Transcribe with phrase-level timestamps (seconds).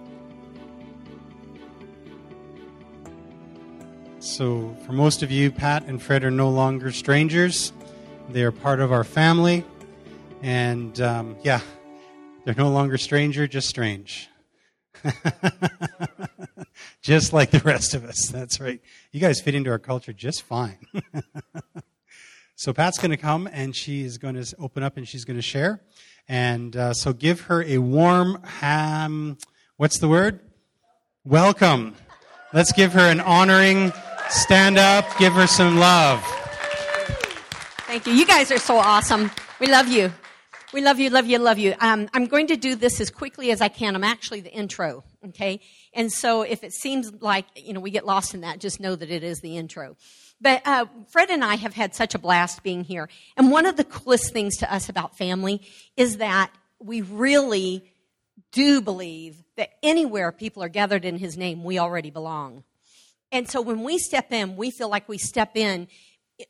[4.19, 7.71] So, for most of you, Pat and Fred are no longer strangers.
[8.27, 9.63] They are part of our family.
[10.41, 11.61] And um, yeah,
[12.43, 14.27] they're no longer stranger, just strange.
[17.01, 18.27] just like the rest of us.
[18.31, 18.81] That's right.
[19.11, 20.77] You guys fit into our culture just fine.
[22.55, 25.37] so Pat's going to come and she is going to open up and she's going
[25.37, 25.81] to share.
[26.27, 29.37] And uh, so give her a warm ham.
[29.77, 30.39] What's the word?
[31.25, 31.95] Welcome.
[32.53, 33.91] Let's give her an honoring
[34.29, 35.05] stand up.
[35.17, 36.23] Give her some love.
[37.87, 38.13] Thank you.
[38.13, 39.31] You guys are so awesome.
[39.59, 40.11] We love you.
[40.73, 41.75] We love you, love you, love you.
[41.81, 43.93] Um, I'm going to do this as quickly as I can.
[43.93, 45.59] I'm actually the intro, okay?
[45.93, 48.95] And so if it seems like, you know, we get lost in that, just know
[48.95, 49.95] that it is the intro.
[50.39, 53.09] But uh, Fred and I have had such a blast being here.
[53.37, 55.61] And one of the coolest things to us about family
[55.95, 57.91] is that we really
[58.51, 62.63] do believe that anywhere people are gathered in his name, we already belong.
[63.31, 65.87] And so when we step in, we feel like we step in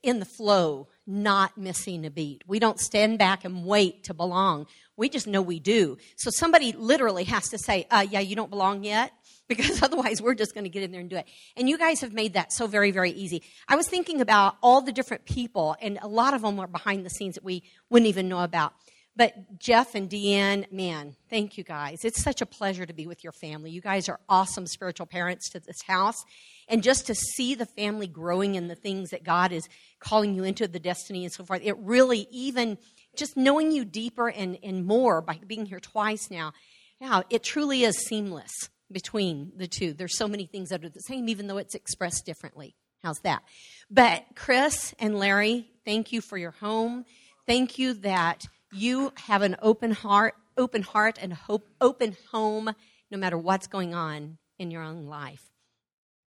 [0.03, 2.43] in the flow, not missing a beat.
[2.47, 4.67] We don't stand back and wait to belong.
[5.01, 5.97] We just know we do.
[6.15, 9.11] So somebody literally has to say, uh, yeah, you don't belong yet.
[9.47, 11.27] Because otherwise, we're just going to get in there and do it.
[11.57, 13.43] And you guys have made that so very, very easy.
[13.67, 17.05] I was thinking about all the different people, and a lot of them are behind
[17.05, 18.71] the scenes that we wouldn't even know about.
[19.13, 22.05] But Jeff and Deanne, man, thank you guys.
[22.05, 23.71] It's such a pleasure to be with your family.
[23.71, 26.23] You guys are awesome spiritual parents to this house.
[26.69, 29.67] And just to see the family growing in the things that God is
[29.99, 32.77] calling you into, the destiny and so forth, it really, even
[33.15, 36.53] just knowing you deeper and, and more by being here twice now,
[36.99, 38.51] yeah, it truly is seamless
[38.91, 39.93] between the two.
[39.93, 42.75] There's so many things that are the same, even though it's expressed differently.
[43.03, 43.43] How's that?
[43.89, 47.05] But Chris and Larry, thank you for your home.
[47.47, 52.73] Thank you that you have an open heart, open heart and hope, open home,
[53.09, 55.43] no matter what's going on in your own life.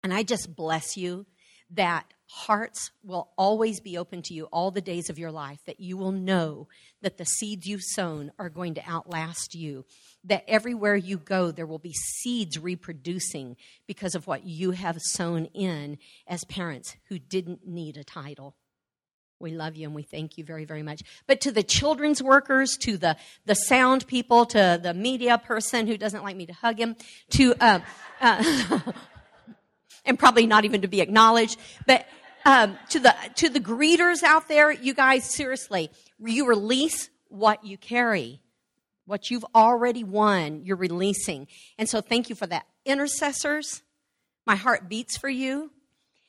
[0.02, 1.26] And I just bless you
[1.70, 5.80] that hearts will always be open to you all the days of your life, that
[5.80, 6.68] you will know
[7.02, 9.84] that the seeds you've sown are going to outlast you,
[10.24, 15.46] that everywhere you go, there will be seeds reproducing because of what you have sown
[15.46, 18.56] in as parents who didn't need a title.
[19.40, 21.02] We love you and we thank you very, very much.
[21.26, 25.98] But to the children's workers, to the, the sound people, to the media person who
[25.98, 26.96] doesn't like me to hug him,
[27.30, 27.80] to, uh,
[28.20, 28.80] uh,
[30.04, 31.59] and probably not even to be acknowledged.
[31.87, 32.06] But
[32.44, 37.78] um, to the to the greeters out there, you guys, seriously, you release what you
[37.78, 38.41] carry,
[39.06, 40.62] what you've already won.
[40.64, 41.48] You're releasing,
[41.78, 43.82] and so thank you for that, intercessors.
[44.47, 45.70] My heart beats for you,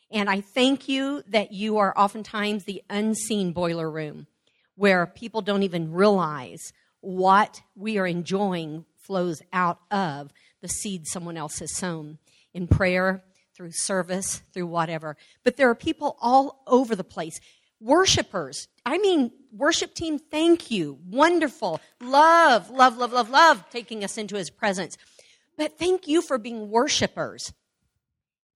[0.09, 4.28] and I thank you that you are oftentimes the unseen boiler room,
[4.75, 6.72] where people don't even realize
[7.02, 10.31] what we are enjoying flows out of
[10.62, 12.18] the seed someone else has sown
[12.53, 13.22] in prayer
[13.55, 15.16] through service, through whatever.
[15.43, 17.39] But there are people all over the place.
[17.79, 18.67] Worshippers.
[18.85, 20.99] I mean, worship team, thank you.
[21.07, 21.79] Wonderful.
[22.01, 24.97] Love, love, love, love, love taking us into his presence.
[25.57, 27.53] But thank you for being worshipers.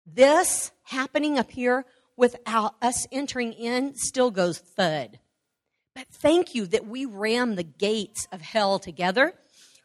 [0.05, 1.85] This happening up here
[2.17, 5.19] without us entering in still goes thud.
[5.95, 9.33] But thank you that we ram the gates of hell together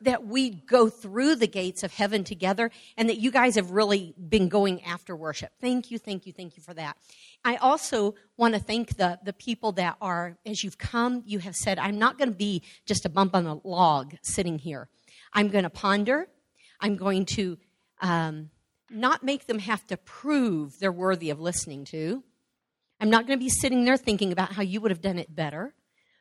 [0.00, 4.14] that we go through the gates of heaven together and that you guys have really
[4.28, 5.52] been going after worship.
[5.60, 6.96] Thank you, thank you, thank you for that.
[7.44, 11.54] I also want to thank the, the people that are, as you've come, you have
[11.54, 14.88] said, I'm not going to be just a bump on a log sitting here.
[15.32, 16.28] I'm going to ponder.
[16.80, 17.58] I'm going to
[18.00, 18.50] um,
[18.90, 22.22] not make them have to prove they're worthy of listening to.
[23.00, 25.34] I'm not going to be sitting there thinking about how you would have done it
[25.34, 25.74] better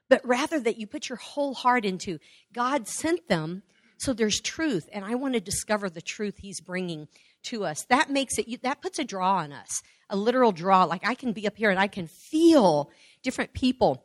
[0.10, 2.20] but rather that you put your whole heart into
[2.54, 3.64] God sent them
[3.98, 7.08] so there's truth, and I want to discover the truth He's bringing
[7.44, 7.86] to us.
[7.86, 10.84] That makes it, that puts a draw on us, a literal draw.
[10.84, 12.92] Like I can be up here and I can feel
[13.22, 14.04] different people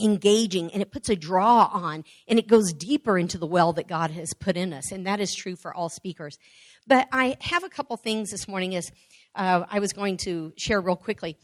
[0.00, 3.88] engaging and it puts a draw on and it goes deeper into the well that
[3.88, 4.92] God has put in us.
[4.92, 6.38] And that is true for all speakers.
[6.86, 8.92] But I have a couple things this morning as
[9.34, 11.36] uh, I was going to share real quickly.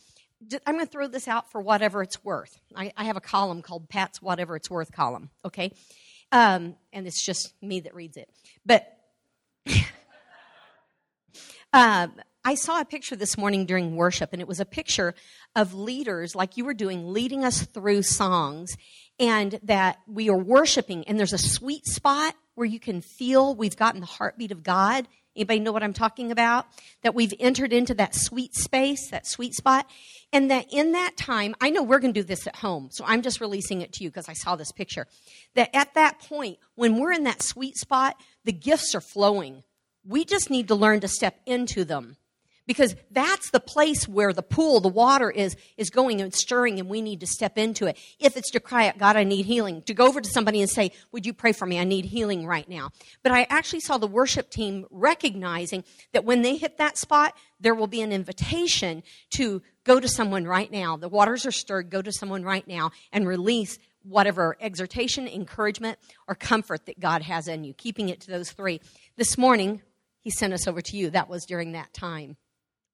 [0.66, 2.58] I'm going to throw this out for whatever it's worth.
[2.74, 5.72] I, I have a column called Pat's Whatever It's Worth column, okay?
[6.30, 8.28] Um, and it's just me that reads it.
[8.64, 8.86] But
[11.72, 12.12] um,
[12.44, 15.14] I saw a picture this morning during worship, and it was a picture
[15.54, 18.76] of leaders like you were doing, leading us through songs,
[19.18, 23.76] and that we are worshiping, and there's a sweet spot where you can feel we've
[23.76, 26.66] gotten the heartbeat of God Anybody know what I'm talking about?
[27.02, 29.86] That we've entered into that sweet space, that sweet spot.
[30.32, 33.05] And that in that time, I know we're going to do this at home, so
[33.06, 35.06] I'm just releasing it to you because I saw this picture.
[35.55, 39.62] That at that point, when we're in that sweet spot, the gifts are flowing.
[40.05, 42.17] We just need to learn to step into them
[42.66, 46.88] because that's the place where the pool, the water is, is going and stirring and
[46.88, 47.96] we need to step into it.
[48.18, 50.70] If it's to cry out, God, I need healing, to go over to somebody and
[50.70, 51.78] say, would you pray for me?
[51.78, 52.90] I need healing right now.
[53.22, 57.74] But I actually saw the worship team recognizing that when they hit that spot, there
[57.74, 60.96] will be an invitation to go to someone right now.
[60.96, 61.90] The waters are stirred.
[61.90, 65.98] Go to someone right now and release whatever exhortation, encouragement,
[66.28, 68.80] or comfort that God has in you, keeping it to those three.
[69.16, 69.82] This morning,
[70.20, 71.10] He sent us over to you.
[71.10, 72.36] That was during that time.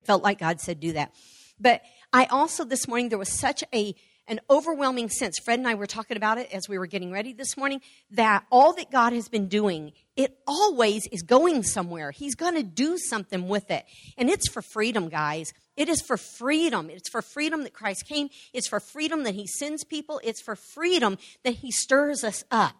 [0.04, 1.12] Felt like God said, do that.
[1.58, 1.82] But
[2.12, 3.94] I also, this morning, there was such a
[4.28, 5.38] an overwhelming sense.
[5.38, 7.80] Fred and I were talking about it as we were getting ready this morning
[8.12, 12.12] that all that God has been doing, it always is going somewhere.
[12.12, 13.84] He's going to do something with it.
[14.16, 15.52] And it's for freedom, guys.
[15.76, 16.88] It is for freedom.
[16.88, 18.28] It's for freedom that Christ came.
[18.52, 20.20] It's for freedom that He sends people.
[20.22, 22.76] It's for freedom that He stirs us up.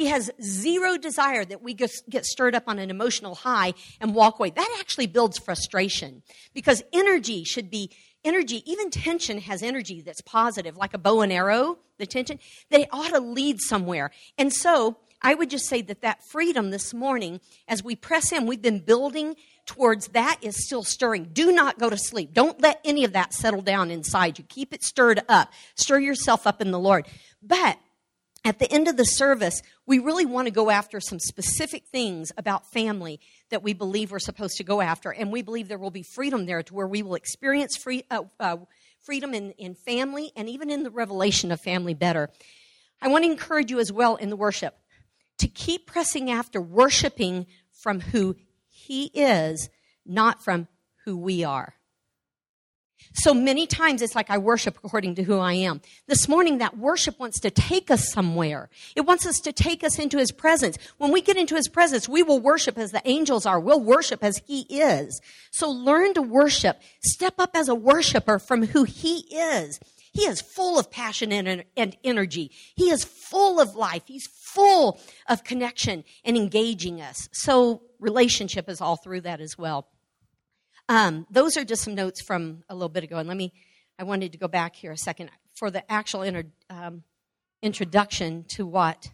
[0.00, 4.14] He has zero desire that we just get stirred up on an emotional high and
[4.14, 4.48] walk away.
[4.48, 6.22] That actually builds frustration
[6.54, 7.90] because energy should be
[8.24, 12.38] energy, even tension has energy that's positive, like a bow and arrow, the tension.
[12.70, 14.10] They ought to lead somewhere.
[14.38, 17.38] And so I would just say that that freedom this morning,
[17.68, 19.36] as we press in, we've been building
[19.66, 21.28] towards that is still stirring.
[21.34, 22.32] Do not go to sleep.
[22.32, 24.46] Don't let any of that settle down inside you.
[24.48, 25.52] Keep it stirred up.
[25.74, 27.06] Stir yourself up in the Lord.
[27.42, 27.78] But
[28.44, 32.32] at the end of the service, we really want to go after some specific things
[32.38, 33.20] about family
[33.50, 35.10] that we believe we're supposed to go after.
[35.10, 38.22] And we believe there will be freedom there to where we will experience free, uh,
[38.38, 38.56] uh,
[39.02, 42.30] freedom in, in family and even in the revelation of family better.
[43.02, 44.74] I want to encourage you as well in the worship
[45.38, 48.36] to keep pressing after worshiping from who
[48.68, 49.68] He is,
[50.06, 50.68] not from
[51.04, 51.74] who we are.
[53.12, 55.80] So many times it's like I worship according to who I am.
[56.06, 58.70] This morning, that worship wants to take us somewhere.
[58.94, 60.78] It wants us to take us into His presence.
[60.98, 63.58] When we get into His presence, we will worship as the angels are.
[63.58, 65.20] We'll worship as He is.
[65.50, 66.80] So learn to worship.
[67.02, 69.80] Step up as a worshiper from who He is.
[70.12, 72.50] He is full of passion and, and energy.
[72.74, 74.02] He is full of life.
[74.06, 77.28] He's full of connection and engaging us.
[77.32, 79.88] So relationship is all through that as well.
[80.90, 83.18] Um, those are just some notes from a little bit ago.
[83.18, 83.52] And let me,
[83.96, 87.04] I wanted to go back here a second for the actual inter, um,
[87.62, 89.12] introduction to what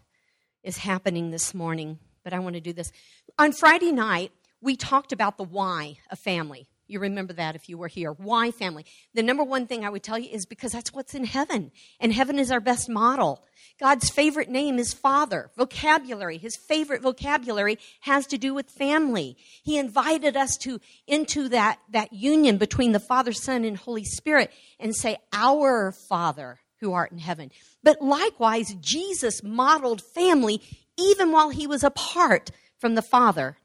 [0.63, 1.99] is happening this morning.
[2.23, 2.91] But I want to do this.
[3.37, 6.67] On Friday night, we talked about the why of family.
[6.87, 8.11] You remember that if you were here.
[8.11, 8.85] Why family?
[9.13, 11.71] The number one thing I would tell you is because that's what's in heaven.
[11.99, 13.43] And heaven is our best model.
[13.79, 15.51] God's favorite name is Father.
[15.57, 19.37] Vocabulary, his favorite vocabulary has to do with family.
[19.63, 24.51] He invited us to into that, that union between the Father, Son, and Holy Spirit
[24.79, 27.51] and say, Our Father who art in heaven.
[27.83, 30.61] But likewise, Jesus modeled family
[30.97, 33.57] even while he was apart from the Father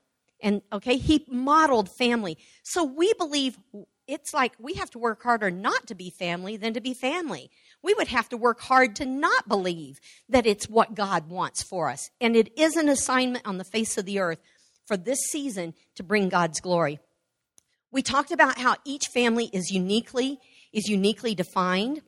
[0.42, 2.36] and okay, he modeled family.
[2.62, 3.56] So we believe
[4.08, 7.50] it's like we have to work harder not to be family than to be family.
[7.82, 11.88] We would have to work hard to not believe that it's what God wants for
[11.88, 12.10] us.
[12.20, 14.38] And it is an assignment on the face of the earth
[14.86, 16.98] for this season to bring God's glory.
[17.92, 20.40] We talked about how each family is uniquely
[20.72, 22.00] is uniquely defined.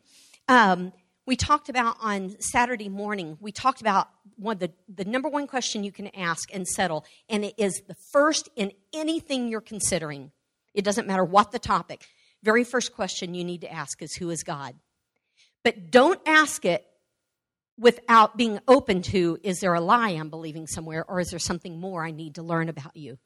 [0.48, 0.92] Um,
[1.26, 5.84] we talked about on Saturday morning, we talked about one the, the number one question
[5.84, 10.32] you can ask and settle, and it is the first in anything you're considering.
[10.74, 12.06] It doesn't matter what the topic.
[12.42, 14.74] Very first question you need to ask is who is God?
[15.62, 16.84] But don't ask it
[17.78, 21.80] without being open to is there a lie I'm believing somewhere, or is there something
[21.80, 23.18] more I need to learn about you?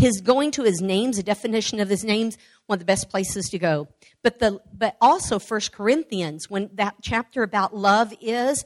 [0.00, 3.50] His going to his names, a definition of his names, one of the best places
[3.50, 3.88] to go.
[4.22, 8.64] But the but also First Corinthians, when that chapter about love is,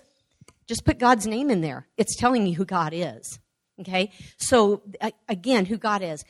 [0.66, 1.88] just put God's name in there.
[1.96, 3.38] It's telling you who God is.
[3.80, 4.12] Okay?
[4.36, 4.82] So
[5.28, 6.24] again, who God is.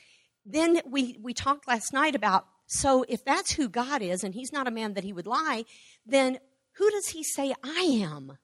[0.46, 4.52] Then we we talked last night about so if that's who God is and he's
[4.52, 5.64] not a man that he would lie,
[6.06, 6.38] then
[6.76, 8.38] who does he say I am?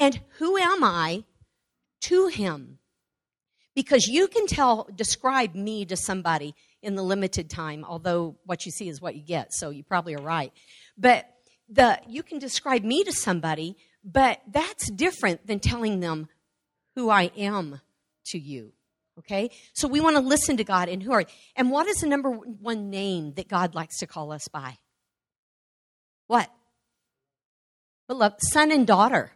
[0.00, 1.24] And who am I
[2.02, 2.77] to him?
[3.78, 8.72] Because you can tell, describe me to somebody in the limited time, although what you
[8.72, 10.52] see is what you get, so you probably are right.
[10.96, 11.32] But
[11.68, 16.26] the, you can describe me to somebody, but that's different than telling them
[16.96, 17.80] who I am
[18.30, 18.72] to you.
[19.20, 19.48] Okay?
[19.74, 21.22] So we want to listen to God and who are.
[21.54, 24.78] And what is the number one name that God likes to call us by?
[26.26, 26.50] What?
[28.08, 29.30] Beloved, son and daughter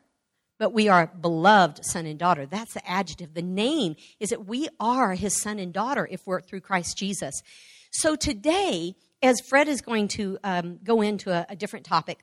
[0.63, 2.47] but we are beloved son and daughter.
[2.47, 3.35] That's the adjective.
[3.35, 7.43] The name is that we are his son and daughter if we're through Christ Jesus.
[7.91, 12.21] So today, as Fred is going to um, go into a, a different topic,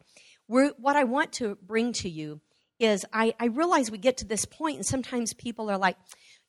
[0.47, 2.39] what I want to bring to you
[2.79, 5.97] is I, I realize we get to this point, and sometimes people are like,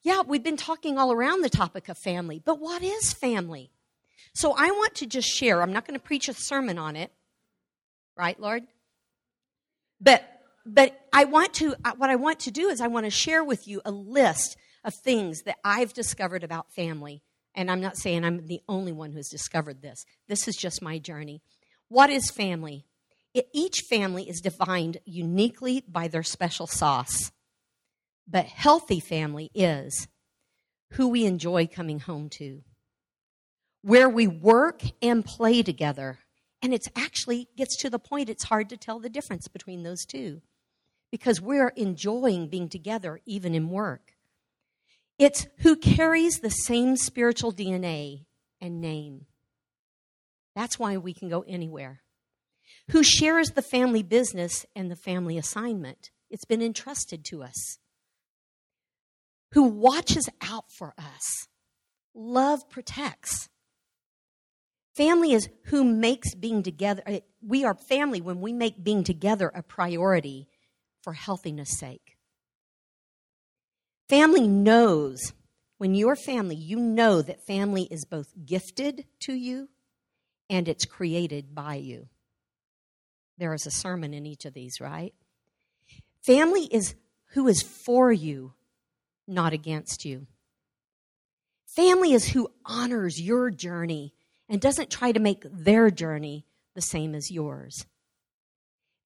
[0.03, 3.73] yeah, we've been talking all around the topic of family, but what is family?
[4.33, 5.61] So I want to just share.
[5.61, 7.11] I'm not going to preach a sermon on it,
[8.17, 8.63] right, Lord?
[10.01, 13.11] But but I want to uh, what I want to do is I want to
[13.11, 17.23] share with you a list of things that I've discovered about family.
[17.55, 20.05] And I'm not saying I'm the only one who's discovered this.
[20.29, 21.43] This is just my journey.
[21.89, 22.87] What is family?
[23.35, 27.33] It, each family is defined uniquely by their special sauce.
[28.29, 30.07] But healthy family is
[30.93, 32.63] who we enjoy coming home to,
[33.83, 36.21] where we work and play together.
[36.63, 40.05] And it's actually gets to the point it's hard to tell the difference between those
[40.05, 40.43] two
[41.11, 44.13] because we're enjoying being together even in work.
[45.19, 48.25] It's who carries the same spiritual DNA
[48.61, 49.27] and name.
[50.55, 52.03] That's why we can go anywhere.
[52.91, 56.11] Who shares the family business and the family assignment?
[56.31, 57.79] It's been entrusted to us
[59.53, 61.49] who watches out for us.
[62.15, 63.49] Love protects.
[64.95, 67.03] Family is who makes being together.
[67.43, 70.49] We are family when we make being together a priority
[71.03, 72.17] for healthiness' sake.
[74.09, 75.33] Family knows,
[75.79, 79.69] when you're family, you know that family is both gifted to you
[80.49, 82.09] and it's created by you.
[83.39, 85.15] There is a sermon in each of these, right?
[86.27, 86.95] Family is
[87.33, 88.53] who is for you
[89.27, 90.27] not against you.
[91.67, 94.13] Family is who honors your journey
[94.49, 97.87] and doesn't try to make their journey the same as yours.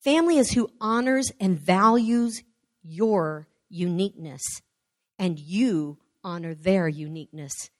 [0.04, 2.42] Family is who honors and values
[2.82, 4.42] your uniqueness,
[5.18, 7.70] and you honor their uniqueness.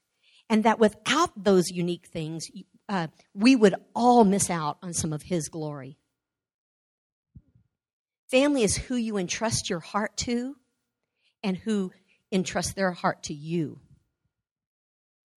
[0.49, 2.47] And that without those unique things,
[2.89, 5.97] uh, we would all miss out on some of His glory.
[8.31, 10.55] Family is who you entrust your heart to
[11.43, 11.91] and who
[12.31, 13.79] entrust their heart to you.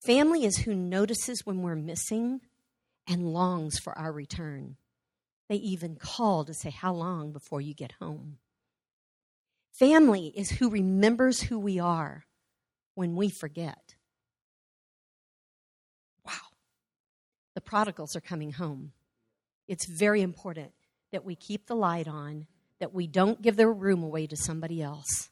[0.05, 2.41] Family is who notices when we're missing
[3.07, 4.77] and longs for our return.
[5.49, 8.39] They even call to say, How long before you get home?
[9.73, 12.25] Family is who remembers who we are
[12.95, 13.95] when we forget.
[16.27, 16.33] Wow.
[17.55, 18.93] The prodigals are coming home.
[19.69, 20.73] It's very important
[21.13, 22.47] that we keep the light on,
[22.81, 25.31] that we don't give their room away to somebody else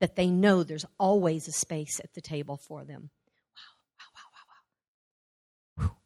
[0.00, 3.10] that they know there's always a space at the table for them.
[3.54, 5.96] Wow, wow, wow, wow, wow.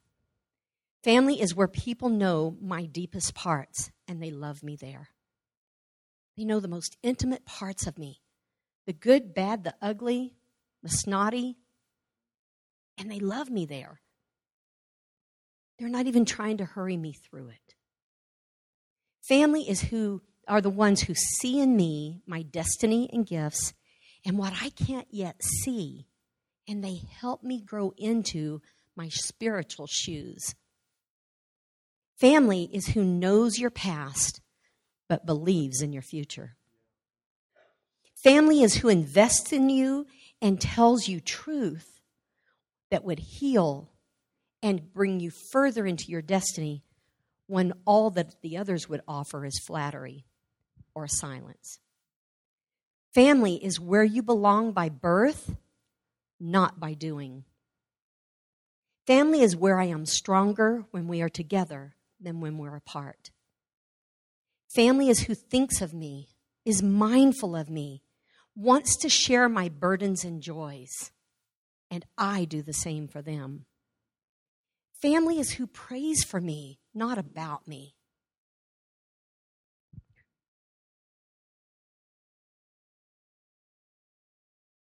[1.03, 5.09] Family is where people know my deepest parts and they love me there.
[6.37, 8.21] They know the most intimate parts of me
[8.87, 10.35] the good, bad, the ugly,
[10.83, 11.57] the snotty,
[12.99, 14.01] and they love me there.
[15.79, 17.75] They're not even trying to hurry me through it.
[19.23, 23.73] Family is who are the ones who see in me my destiny and gifts
[24.25, 26.09] and what I can't yet see,
[26.69, 28.61] and they help me grow into
[28.97, 30.55] my spiritual shoes.
[32.21, 34.43] Family is who knows your past
[35.09, 36.55] but believes in your future.
[38.15, 40.07] Family is who invests in you
[40.43, 42.03] and tells you truth
[42.91, 43.91] that would heal
[44.63, 46.85] and bring you further into your destiny
[47.47, 50.27] when all that the others would offer is flattery
[50.95, 51.79] or silence.
[53.15, 55.57] Family is where you belong by birth,
[56.39, 57.45] not by doing.
[59.07, 63.31] Family is where I am stronger when we are together than when we're apart.
[64.69, 66.29] Family is who thinks of me,
[66.65, 68.03] is mindful of me,
[68.55, 71.11] wants to share my burdens and joys,
[71.91, 73.67] and I do the same for them.
[75.01, 77.95] Family is who prays for me, not about me.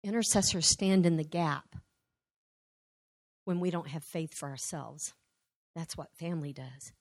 [0.03, 1.75] Intercessors stand in the gap
[3.43, 5.13] when we don't have faith for ourselves.
[5.75, 6.93] That's what family does.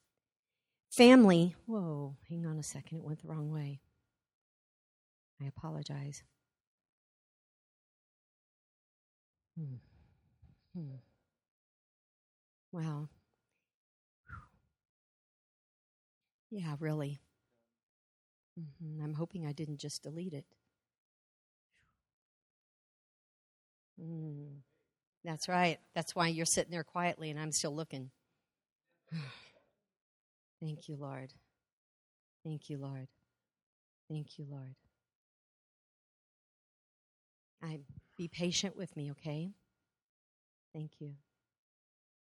[0.91, 3.81] Family, whoa, hang on a second, it went the wrong way.
[5.41, 6.23] I apologize.
[9.57, 9.77] Hmm.
[10.75, 10.97] Hmm.
[12.73, 13.09] Wow.
[16.51, 17.19] Yeah, really.
[18.59, 19.05] Mm-hmm.
[19.05, 20.47] I'm hoping I didn't just delete it.
[24.01, 24.61] Mm,
[25.25, 25.79] that's right.
[25.95, 28.11] That's why you're sitting there quietly and I'm still looking.
[30.61, 31.33] Thank you, Lord.
[32.45, 33.09] Thank you, Lord.
[34.09, 34.75] Thank you, Lord.
[37.63, 37.81] I
[38.17, 39.51] be patient with me, okay?
[40.75, 41.15] Thank you.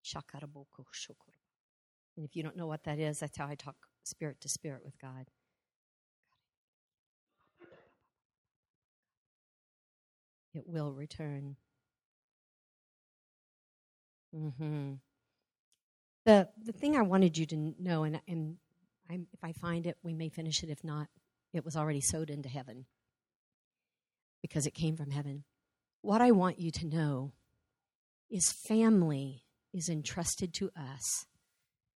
[0.04, 1.40] Shakaraboko shokoro.
[2.16, 4.82] And if you don't know what that is, that's how I talk spirit to spirit
[4.84, 5.30] with God.
[10.54, 11.58] It will return.
[14.36, 14.94] Mm-hmm.
[16.26, 18.58] The the thing I wanted you to know, and, and
[19.10, 20.70] I, if I find it, we may finish it.
[20.70, 21.08] If not,
[21.54, 22.86] it was already sowed into heaven
[24.42, 25.44] because it came from heaven.
[26.02, 27.34] What I want you to know
[28.30, 31.26] is family is entrusted to us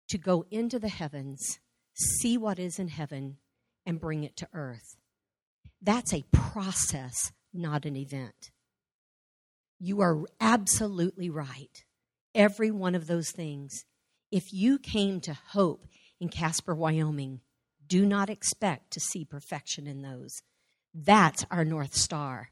[0.09, 1.59] to go into the heavens,
[1.95, 3.39] see what is in heaven,
[3.85, 4.97] and bring it to earth.
[5.83, 8.51] That's a process, not an event.
[9.79, 11.85] You are absolutely right.
[12.35, 13.85] Every one of those things.
[14.31, 15.87] If you came to Hope
[16.21, 17.41] in Casper, Wyoming,
[17.87, 20.43] do not expect to see perfection in those.
[20.95, 22.51] That's our North Star.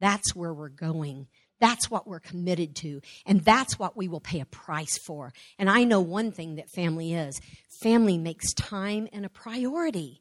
[0.00, 1.28] That's where we're going.
[1.58, 3.00] That's what we're committed to.
[3.24, 5.32] And that's what we will pay a price for.
[5.58, 7.40] And I know one thing that family is
[7.80, 10.20] family makes time and a priority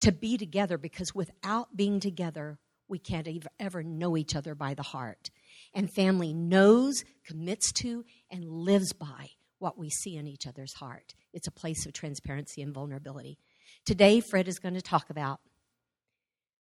[0.00, 3.28] to be together because without being together, we can't
[3.60, 5.28] ever know each other by the heart.
[5.74, 11.14] And family knows, commits to, and lives by what we see in each other's heart.
[11.32, 13.38] It's a place of transparency and vulnerability.
[13.84, 15.40] Today, Fred is going to talk about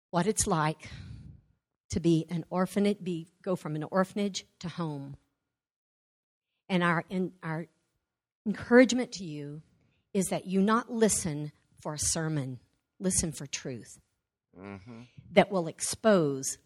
[0.09, 0.89] what it's like
[1.91, 5.17] to be an orphanage, be, go from an orphanage to home.
[6.69, 7.67] And our, in, our
[8.45, 9.61] encouragement to you
[10.13, 12.59] is that you not listen for a sermon,
[13.00, 14.00] listen for truth
[14.59, 15.01] mm-hmm.
[15.31, 16.57] that will expose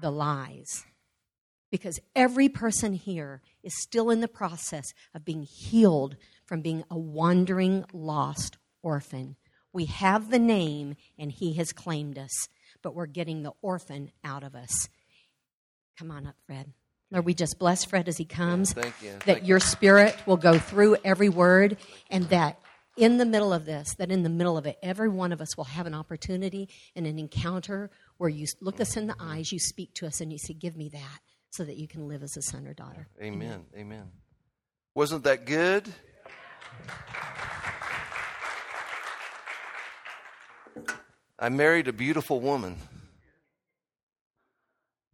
[0.00, 0.84] the lies.
[1.70, 6.16] Because every person here is still in the process of being healed
[6.46, 9.36] from being a wandering, lost orphan.
[9.72, 12.48] We have the name, and He has claimed us
[12.82, 14.88] but we're getting the orphan out of us.
[15.98, 16.72] Come on up, Fred.
[17.10, 18.74] Lord, we just bless Fred as he comes.
[18.76, 19.10] Yeah, thank you.
[19.10, 21.76] That thank your spirit will go through every word,
[22.10, 22.58] and that
[22.96, 25.56] in the middle of this, that in the middle of it, every one of us
[25.56, 29.58] will have an opportunity and an encounter where you look us in the eyes, you
[29.58, 31.20] speak to us, and you say, Give me that,
[31.52, 33.06] so that you can live as a son or daughter.
[33.20, 33.36] Amen.
[33.42, 33.64] Amen.
[33.76, 34.10] Amen.
[34.94, 35.86] Wasn't that good?
[41.38, 42.76] I married a beautiful woman.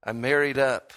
[0.05, 0.93] I married up.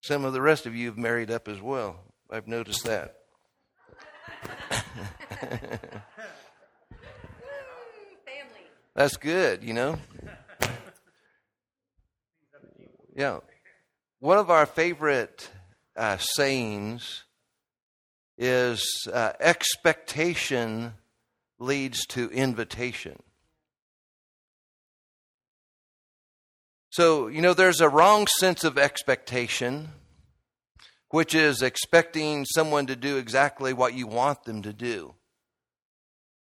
[0.00, 2.00] Some of the rest of you have married up as well.
[2.28, 3.14] I've noticed that.
[8.94, 9.98] That's good, you know?
[13.16, 13.38] Yeah.
[14.20, 15.50] One of our favorite
[15.96, 17.24] uh, sayings
[18.36, 20.92] is uh, expectation
[21.58, 23.22] leads to invitation.
[26.90, 29.88] So, you know, there's a wrong sense of expectation,
[31.08, 35.14] which is expecting someone to do exactly what you want them to do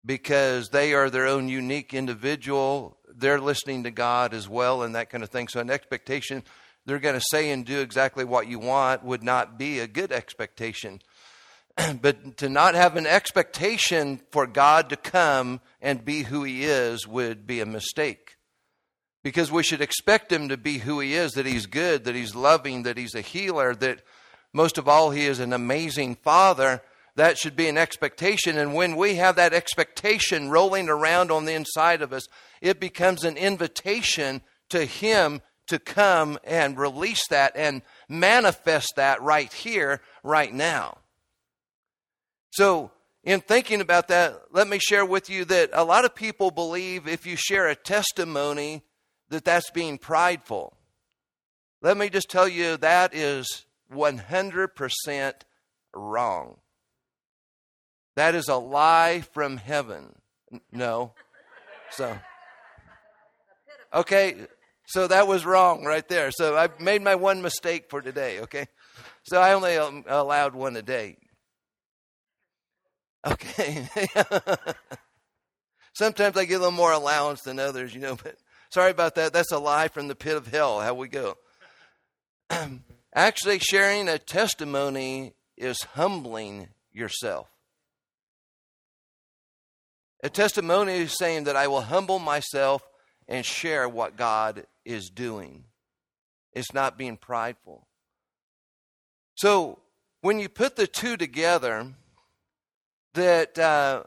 [0.04, 2.96] because they are their own unique individual.
[3.08, 5.48] They're listening to God as well and that kind of thing.
[5.48, 6.42] So, an expectation
[6.90, 10.12] they're going to say and do exactly what you want would not be a good
[10.12, 11.00] expectation.
[12.02, 17.06] but to not have an expectation for God to come and be who He is
[17.06, 18.36] would be a mistake
[19.22, 22.34] because we should expect him to be who he is that he's good, that he's
[22.34, 24.02] loving, that he's a healer, that
[24.52, 26.82] most of all, he is an amazing father.
[27.16, 28.56] That should be an expectation.
[28.56, 32.26] And when we have that expectation rolling around on the inside of us,
[32.60, 39.52] it becomes an invitation to him to come and release that and manifest that right
[39.52, 40.98] here, right now.
[42.50, 42.90] So,
[43.22, 47.06] in thinking about that, let me share with you that a lot of people believe
[47.06, 48.82] if you share a testimony,
[49.28, 50.76] that that's being prideful.
[51.82, 55.32] Let me just tell you that is 100%
[55.94, 56.56] wrong.
[58.16, 60.16] That is a lie from heaven.
[60.72, 61.12] No.
[61.92, 62.18] So,
[63.94, 64.36] okay,
[64.90, 66.30] so that was wrong right there.
[66.30, 68.66] So I made my one mistake for today, okay?
[69.24, 71.16] So I only um, allowed one a day.
[73.26, 73.88] Okay.
[75.94, 78.36] Sometimes I get a little more allowance than others, you know, but
[78.70, 79.32] Sorry about that.
[79.32, 80.80] That's a lie from the pit of hell.
[80.80, 81.36] How we go.
[83.14, 87.48] Actually, sharing a testimony is humbling yourself.
[90.22, 92.82] A testimony is saying that I will humble myself
[93.30, 95.64] and share what God is doing.
[96.52, 97.86] It's not being prideful.
[99.36, 99.78] So,
[100.20, 101.94] when you put the two together,
[103.14, 104.02] that uh,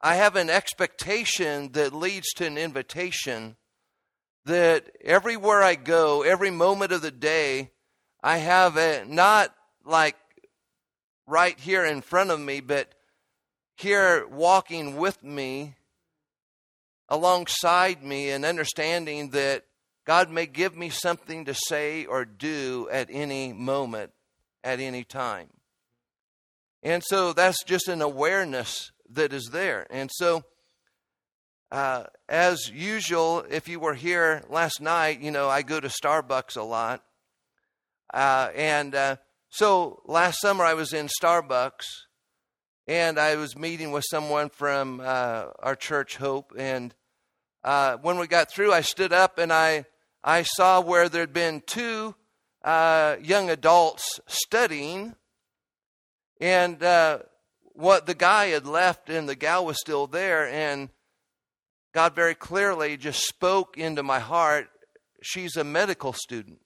[0.00, 3.56] I have an expectation that leads to an invitation
[4.44, 7.70] that everywhere I go, every moment of the day,
[8.22, 10.16] I have a not like
[11.26, 12.92] right here in front of me, but
[13.76, 15.76] here walking with me,
[17.10, 19.64] alongside me, and understanding that
[20.06, 24.12] God may give me something to say or do at any moment,
[24.64, 25.48] at any time.
[26.82, 29.86] And so that's just an awareness that is there.
[29.90, 30.44] And so,
[31.70, 36.56] uh, as usual, if you were here last night, you know, I go to Starbucks
[36.56, 37.04] a lot.
[38.12, 39.16] Uh, and uh,
[39.50, 41.86] so last summer I was in Starbucks
[42.88, 46.52] and I was meeting with someone from uh, our church, Hope.
[46.56, 46.94] And
[47.64, 49.84] uh, when we got through, I stood up and I,
[50.24, 52.14] I saw where there'd been two
[52.64, 55.14] uh, young adults studying.
[56.40, 56.80] And
[57.74, 60.48] what the guy had left and the gal was still there.
[60.48, 60.88] And
[61.92, 64.70] God very clearly just spoke into my heart
[65.22, 66.58] she's a medical student.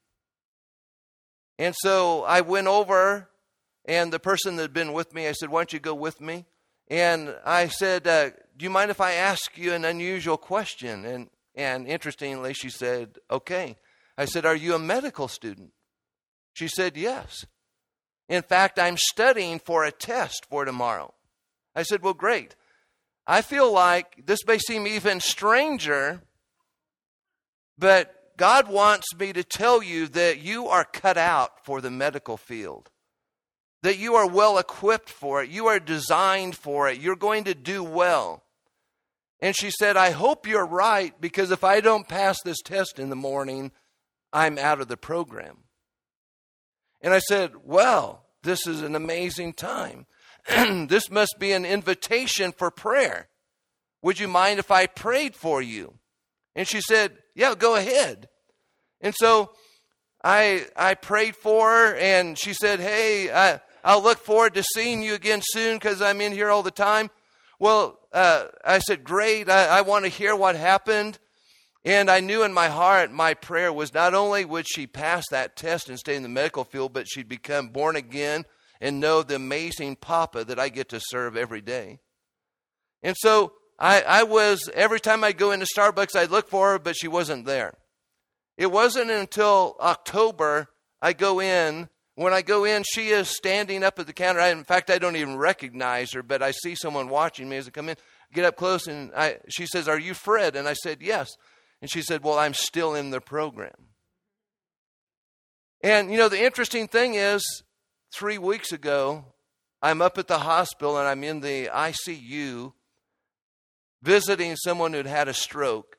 [1.59, 3.29] And so I went over,
[3.85, 6.21] and the person that had been with me, I said, Why don't you go with
[6.21, 6.47] me?
[6.89, 11.05] And I said, uh, Do you mind if I ask you an unusual question?
[11.05, 13.77] And, and interestingly, she said, Okay.
[14.17, 15.73] I said, Are you a medical student?
[16.53, 17.47] She said, Yes.
[18.29, 21.15] In fact, I'm studying for a test for tomorrow.
[21.75, 22.55] I said, Well, great.
[23.27, 26.23] I feel like this may seem even stranger,
[27.79, 32.37] but God wants me to tell you that you are cut out for the medical
[32.37, 32.91] field,
[33.83, 37.55] that you are well equipped for it, you are designed for it, you're going to
[37.55, 38.44] do well.
[39.45, 43.11] And she said, I hope you're right because if I don't pass this test in
[43.11, 43.73] the morning,
[44.33, 45.65] I'm out of the program.
[47.03, 50.07] And I said, Well, this is an amazing time.
[50.49, 53.29] this must be an invitation for prayer.
[54.01, 55.99] Would you mind if I prayed for you?
[56.57, 58.31] And she said, Yeah, go ahead.
[59.03, 59.51] And so
[60.25, 65.03] I, I prayed for her, and she said, Hey, I, I'll look forward to seeing
[65.03, 67.11] you again soon because I'm in here all the time.
[67.65, 69.49] Well, uh, I said, Great.
[69.49, 71.19] I, I want to hear what happened.
[71.83, 75.57] And I knew in my heart, my prayer was not only would she pass that
[75.57, 78.45] test and stay in the medical field, but she'd become born again
[78.83, 82.01] and know the amazing Papa that I get to serve every day.
[83.03, 86.79] And so I, I was, every time I'd go into Starbucks, I'd look for her,
[86.79, 87.79] but she wasn't there.
[88.59, 90.69] It wasn't until October
[91.01, 91.89] I go in.
[92.17, 94.41] When I go in, she is standing up at the counter.
[94.41, 97.67] I, in fact, I don't even recognize her, but I see someone watching me as
[97.67, 97.97] I come in.
[98.33, 100.55] Get up close, and I, she says, Are you Fred?
[100.57, 101.37] And I said, Yes.
[101.83, 103.75] And she said, Well, I'm still in the program.
[105.83, 107.45] And, you know, the interesting thing is,
[108.15, 109.27] three weeks ago,
[109.83, 112.73] I'm up at the hospital and I'm in the ICU
[114.03, 115.97] visiting someone who'd had a stroke.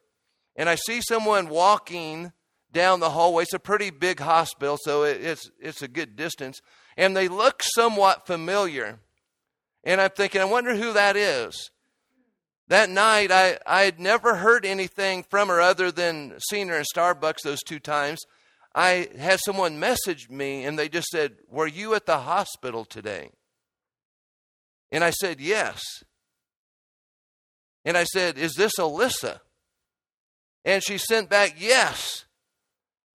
[0.56, 2.32] And I see someone walking
[2.75, 3.43] down the hallway.
[3.43, 6.59] It's a pretty big hospital, so it's, it's a good distance.
[6.97, 8.99] And they look somewhat familiar.
[9.83, 11.71] And I'm thinking, I wonder who that is.
[12.67, 16.85] That night, I, I had never heard anything from her other than seeing her in
[16.95, 18.19] Starbucks those two times.
[18.73, 23.29] I had someone message me and they just said, Were you at the hospital today?
[24.91, 25.81] And I said, Yes.
[27.85, 29.39] And I said, Is this Alyssa?
[30.65, 32.24] And she sent back, Yes.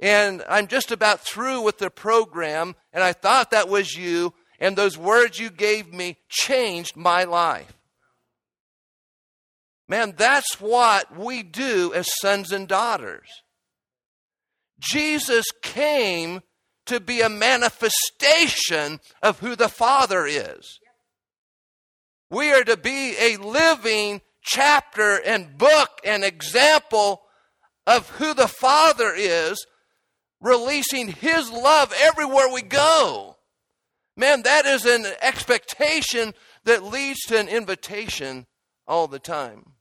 [0.01, 4.75] And I'm just about through with the program, and I thought that was you, and
[4.75, 7.77] those words you gave me changed my life.
[9.89, 13.29] Man, that's what we do as sons and daughters.
[14.79, 16.41] Jesus came
[16.87, 20.79] to be a manifestation of who the Father is.
[22.31, 27.23] We are to be a living chapter and book and example
[27.87, 29.67] of who the Father is,
[30.41, 33.37] releasing His love everywhere we go.
[34.17, 38.47] Man, that is an expectation that leads to an invitation
[38.87, 39.73] all the time.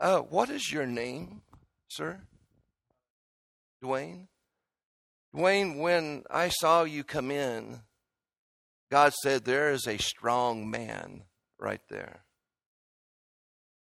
[0.00, 1.42] Uh, what is your name,
[1.88, 2.20] sir?
[3.82, 4.28] Dwayne?
[5.34, 7.80] Dwayne, when I saw you come in,
[8.90, 11.24] God said, There is a strong man
[11.58, 12.22] right there.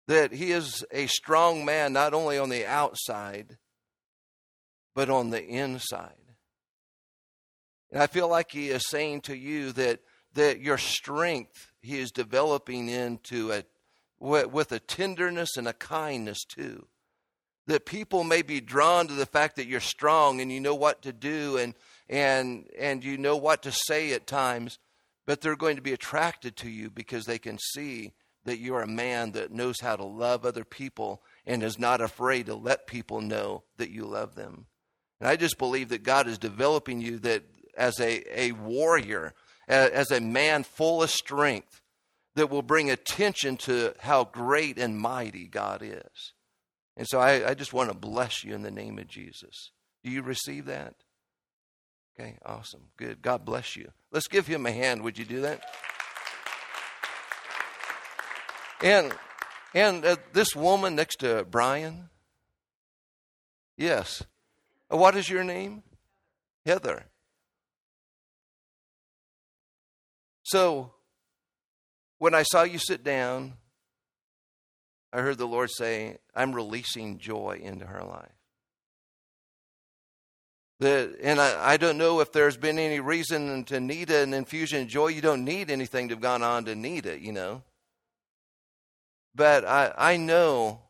[0.06, 3.56] That he is a strong man not only on the outside,
[4.94, 6.12] but on the inside.
[7.90, 10.00] And I feel like he is saying to you that,
[10.34, 13.64] that your strength he is developing into a
[14.18, 16.86] with a tenderness and a kindness too.
[17.66, 21.02] That people may be drawn to the fact that you're strong and you know what
[21.02, 21.74] to do and
[22.08, 24.78] and and you know what to say at times,
[25.26, 28.12] but they're going to be attracted to you because they can see
[28.44, 32.46] that you're a man that knows how to love other people and is not afraid
[32.46, 34.66] to let people know that you love them.
[35.20, 37.44] And I just believe that God is developing you that
[37.76, 39.34] as a, a warrior,
[39.68, 41.80] as a man full of strength
[42.34, 46.32] that will bring attention to how great and mighty God is.
[46.96, 49.70] And so I, I just want to bless you in the name of Jesus.
[50.02, 50.94] Do you receive that?
[52.18, 52.82] Okay, awesome.
[52.96, 53.22] Good.
[53.22, 53.90] God bless you.
[54.12, 55.02] Let's give him a hand.
[55.02, 55.64] Would you do that?
[58.84, 59.14] And
[59.72, 62.10] and uh, this woman next to Brian.
[63.78, 64.22] Yes.
[64.92, 65.82] Uh, what is your name?
[66.66, 67.06] Heather.
[70.42, 70.92] So
[72.18, 73.54] when I saw you sit down,
[75.14, 78.32] I heard the Lord say, I'm releasing joy into her life.
[80.80, 84.82] That, and I, I don't know if there's been any reason to need an infusion
[84.82, 85.08] of joy.
[85.08, 87.62] You don't need anything to have gone on to need it, you know.
[89.34, 90.80] But I, I know,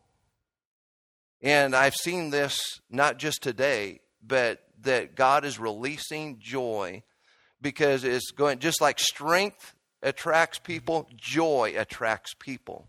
[1.40, 7.02] and I've seen this not just today, but that God is releasing joy
[7.60, 12.88] because it's going just like strength attracts people, joy attracts people.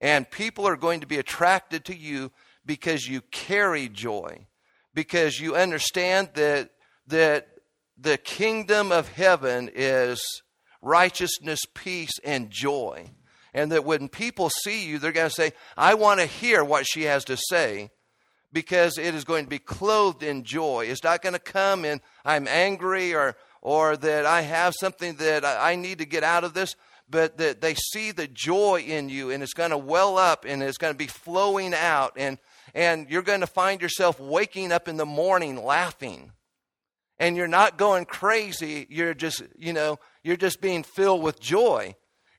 [0.00, 2.32] And people are going to be attracted to you
[2.66, 4.46] because you carry joy,
[4.92, 6.70] because you understand that,
[7.06, 7.48] that
[7.96, 10.42] the kingdom of heaven is
[10.82, 13.10] righteousness, peace, and joy.
[13.54, 16.86] And that when people see you, they're going to say, I want to hear what
[16.86, 17.90] she has to say
[18.52, 20.86] because it is going to be clothed in joy.
[20.88, 25.44] It's not going to come in, I'm angry or, or that I have something that
[25.44, 26.74] I need to get out of this
[27.08, 30.62] but that they see the joy in you and it's going to well up and
[30.62, 32.38] it's going to be flowing out and
[32.74, 36.32] and you're going to find yourself waking up in the morning laughing
[37.18, 41.94] and you're not going crazy you're just you know you're just being filled with joy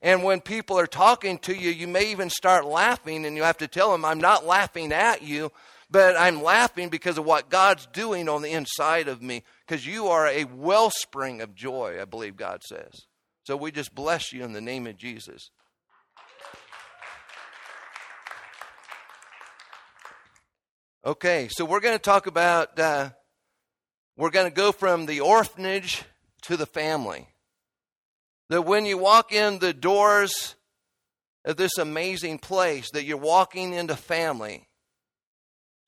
[0.06, 3.58] and when people are talking to you you may even start laughing and you have
[3.58, 5.52] to tell them i'm not laughing at you
[5.92, 10.08] but i'm laughing because of what god's doing on the inside of me because you
[10.08, 13.06] are a wellspring of joy i believe god says
[13.46, 15.52] so we just bless you in the name of Jesus.
[21.06, 23.12] Okay, so we're going to talk about, uh,
[24.18, 26.04] we're going to go from the orphanage
[26.42, 27.28] to the family.
[28.50, 30.56] That when you walk in the doors
[31.44, 34.68] of this amazing place, that you're walking into family.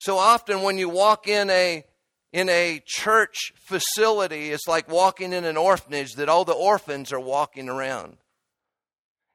[0.00, 1.84] So often when you walk in a
[2.32, 7.20] in a church facility, it's like walking in an orphanage that all the orphans are
[7.20, 8.18] walking around.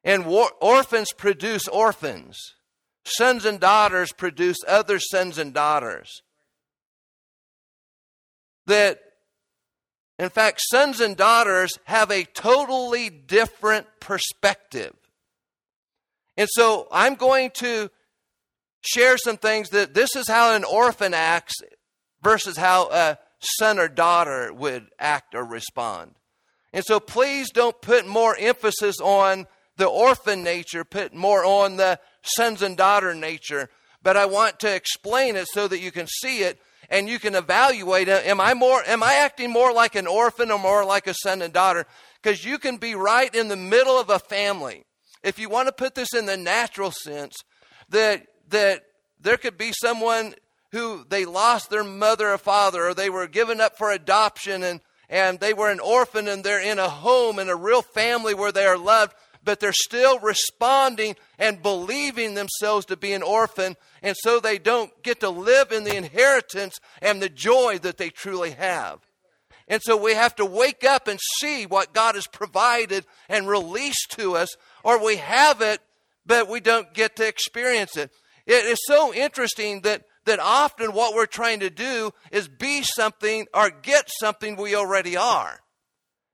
[0.04, 2.38] And war- orphans produce orphans.
[3.06, 6.22] Sons and daughters produce other sons and daughters.
[8.68, 9.00] That,
[10.20, 14.94] in fact, sons and daughters have a totally different perspective.
[16.38, 17.90] And so I'm going to
[18.82, 21.56] share some things that this is how an orphan acts
[22.22, 26.12] versus how a son or daughter would act or respond.
[26.72, 29.48] And so please don't put more emphasis on
[29.78, 33.70] the orphan nature, put more on the sons and daughter nature.
[34.02, 36.60] But I want to explain it so that you can see it
[36.94, 38.08] and you can evaluate.
[38.08, 41.16] Uh, am I more am I acting more like an orphan or more like a
[41.16, 41.86] son and daughter?
[42.22, 44.86] Because you can be right in the middle of a family.
[45.24, 47.36] If you want to put this in the natural sense,
[47.90, 48.84] that that
[49.20, 50.36] there could be someone
[50.72, 54.82] who they lost their mother or father or they were given up for adoption and,
[55.10, 58.52] and they were an orphan and they're in a home in a real family where
[58.52, 63.76] they are loved, but they're still responding and believing themselves to be an orphan.
[64.02, 68.10] And so they don't get to live in the inheritance and the joy that they
[68.10, 69.00] truly have.
[69.68, 74.12] And so we have to wake up and see what God has provided and released
[74.18, 75.80] to us, or we have it,
[76.26, 78.12] but we don't get to experience it.
[78.46, 83.46] It is so interesting that that often what we're trying to do is be something
[83.54, 85.60] or get something we already are.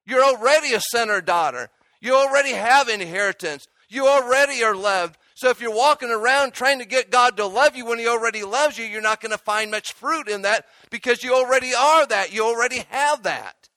[0.06, 1.70] You're already a son or daughter.
[2.02, 3.68] You already have inheritance.
[3.90, 5.18] You already are loved.
[5.36, 8.44] So if you're walking around trying to get God to love you when He already
[8.44, 12.06] loves you, you're not going to find much fruit in that because you already are
[12.08, 12.34] that.
[12.34, 13.70] You already have that.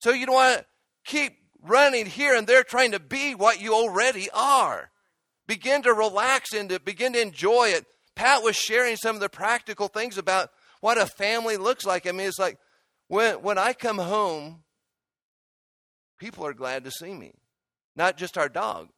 [0.00, 0.66] So you don't want to
[1.04, 4.90] keep running here and there trying to be what you already are.
[5.46, 7.86] Begin to relax into begin to enjoy it.
[8.14, 12.06] Pat was sharing some of the practical things about what a family looks like.
[12.06, 12.58] I mean, it's like
[13.08, 14.62] when, when I come home,
[16.18, 17.32] people are glad to see me,
[18.00, 18.88] not just our dog.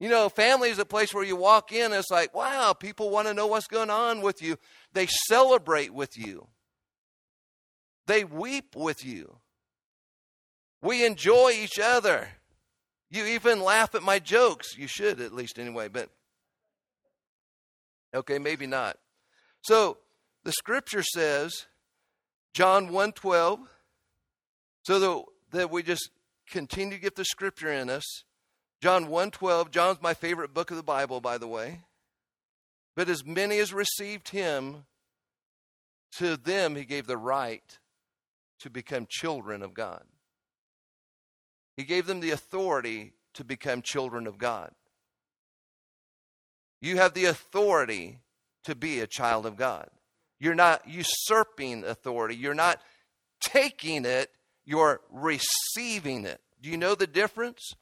[0.00, 3.28] You know, family is a place where you walk in, it's like, wow, people want
[3.28, 4.56] to know what's going on with you.
[4.92, 6.48] They celebrate with you,
[8.08, 9.36] they weep with you.
[10.82, 12.28] We enjoy each other.
[13.10, 14.78] You even laugh at my jokes.
[14.78, 16.08] You should, at least, anyway, but
[18.14, 18.96] okay, maybe not.
[19.62, 19.98] So
[20.42, 21.66] the scripture says,
[22.54, 23.60] John 1:12,
[24.82, 26.10] so that, that we just
[26.50, 28.24] continue to get the scripture in us.
[28.82, 31.82] John 1:12, John's my favorite book of the Bible, by the way.
[32.96, 34.84] But as many as received him,
[36.18, 37.78] to them he gave the right
[38.60, 40.04] to become children of God.
[41.76, 44.72] He gave them the authority to become children of God.
[46.82, 48.20] You have the authority
[48.64, 49.88] to be a child of God.
[50.38, 52.34] You're not usurping authority.
[52.34, 52.80] You're not
[53.40, 54.30] taking it,
[54.70, 56.40] you're receiving it.
[56.62, 57.72] Do you know the difference?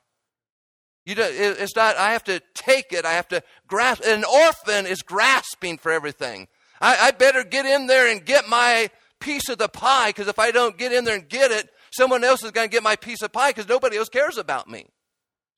[1.05, 4.03] You know, it's not, I have to take it, I have to grasp.
[4.07, 6.48] An orphan is grasping for everything.
[6.81, 8.88] I, I better get in there and get my
[9.20, 12.24] piece of the pie because if I don't get in there and get it, someone
[12.24, 14.87] else is going to get my piece of pie because nobody else cares about me.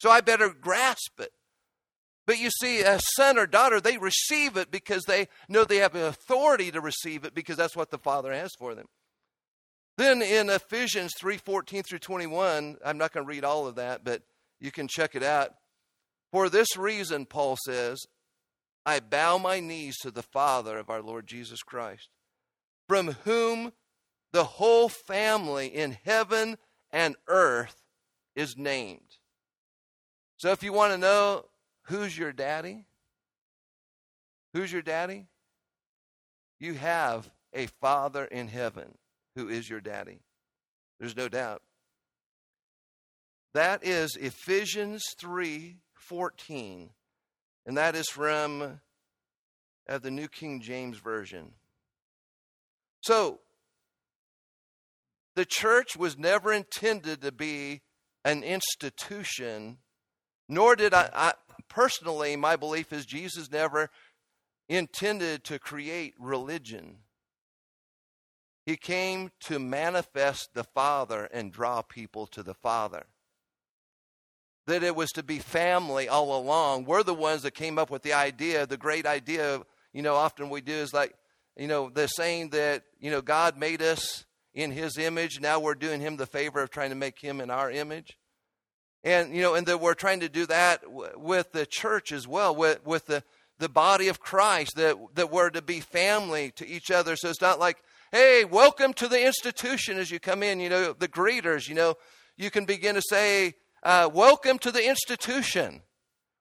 [0.00, 1.30] So I better grasp it.
[2.26, 5.94] But you see, a son or daughter, they receive it because they know they have
[5.94, 8.86] authority to receive it because that's what the Father has for them.
[10.00, 14.02] Then in Ephesians 3 14 through 21, I'm not going to read all of that,
[14.02, 14.22] but
[14.58, 15.50] you can check it out.
[16.32, 17.98] For this reason, Paul says,
[18.86, 22.08] I bow my knees to the Father of our Lord Jesus Christ,
[22.88, 23.74] from whom
[24.32, 26.56] the whole family in heaven
[26.90, 27.82] and earth
[28.34, 29.18] is named.
[30.38, 31.44] So if you want to know
[31.88, 32.86] who's your daddy,
[34.54, 35.26] who's your daddy?
[36.58, 38.94] You have a Father in heaven
[39.36, 40.20] who is your daddy.
[40.98, 41.62] There's no doubt.
[43.54, 46.90] That is Ephesians 3:14
[47.66, 48.80] and that is from
[49.88, 51.52] uh, the New King James Version.
[53.02, 53.40] So,
[55.36, 57.82] the church was never intended to be
[58.24, 59.78] an institution,
[60.48, 61.32] nor did I, I
[61.68, 63.90] personally, my belief is Jesus never
[64.68, 66.98] intended to create religion.
[68.70, 73.06] He came to manifest the Father and draw people to the Father
[74.68, 76.84] that it was to be family all along.
[76.84, 80.50] We're the ones that came up with the idea, the great idea, you know, often
[80.50, 81.16] we do is like,
[81.56, 85.40] you know, the saying that, you know, God made us in his image.
[85.40, 88.16] Now we're doing him the favor of trying to make him in our image.
[89.02, 90.84] And, you know, and that we're trying to do that
[91.18, 93.24] with the church as well, with, with the,
[93.58, 97.16] the body of Christ, that, that we're to be family to each other.
[97.16, 97.78] So it's not like,
[98.12, 101.94] hey, welcome to the institution as you come in, you know, the greeters, you know,
[102.36, 105.82] you can begin to say, uh, welcome to the institution.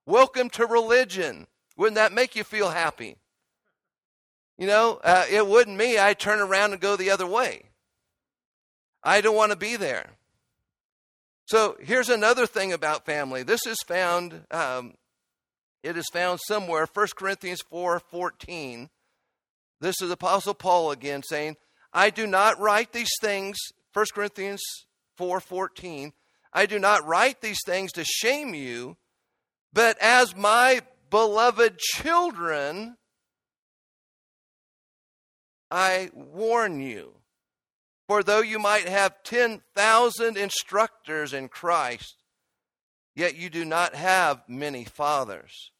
[0.05, 1.45] Welcome to religion.
[1.77, 3.17] Wouldn't that make you feel happy?
[4.57, 5.97] You know, uh, it wouldn't me.
[5.97, 7.65] I'd turn around and go the other way.
[9.03, 10.11] I don't want to be there.
[11.45, 13.43] So here's another thing about family.
[13.43, 14.95] This is found, um,
[15.83, 18.89] it is found somewhere, 1 Corinthians 4 14.
[19.79, 21.57] This is Apostle Paul again saying,
[21.93, 23.57] I do not write these things,
[23.93, 24.61] 1 Corinthians
[25.17, 26.13] 4 14,
[26.51, 28.97] I do not write these things to shame you,
[29.71, 32.97] but as my beloved children,
[35.71, 37.13] I warn you.
[38.07, 42.15] For though you might have 10,000 instructors in Christ,
[43.15, 45.71] yet you do not have many fathers.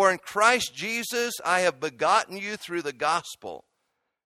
[0.00, 3.66] For in Christ Jesus I have begotten you through the gospel.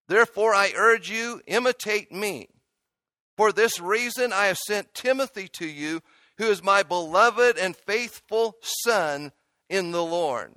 [0.06, 2.46] Therefore I urge you, imitate me.
[3.36, 6.00] For this reason, I have sent Timothy to you,
[6.38, 9.32] who is my beloved and faithful son
[9.68, 10.54] in the Lord.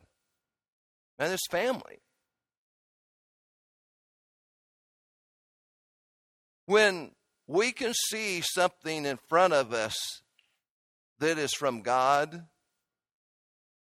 [1.17, 1.97] And his family.
[6.67, 7.09] When
[7.47, 10.21] we can see something in front of us
[11.17, 12.45] that is from God,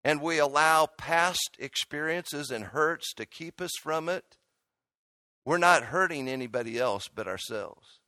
[0.06, 4.36] and we allow past experiences and hurts to keep us from it,
[5.44, 7.98] we're not hurting anybody else but ourselves.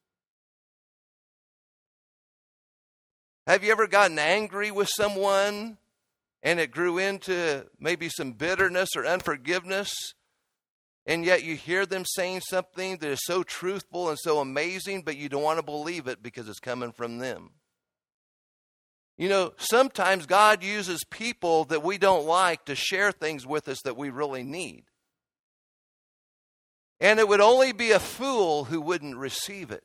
[3.48, 5.76] Have you ever gotten angry with someone
[6.40, 9.90] and it grew into maybe some bitterness or unforgiveness?
[11.04, 15.16] And yet you hear them saying something that is so truthful and so amazing, but
[15.16, 17.50] you don't want to believe it because it's coming from them.
[19.18, 23.82] You know, sometimes God uses people that we don't like to share things with us
[23.82, 24.84] that we really need.
[27.00, 29.82] And it would only be a fool who wouldn't receive it.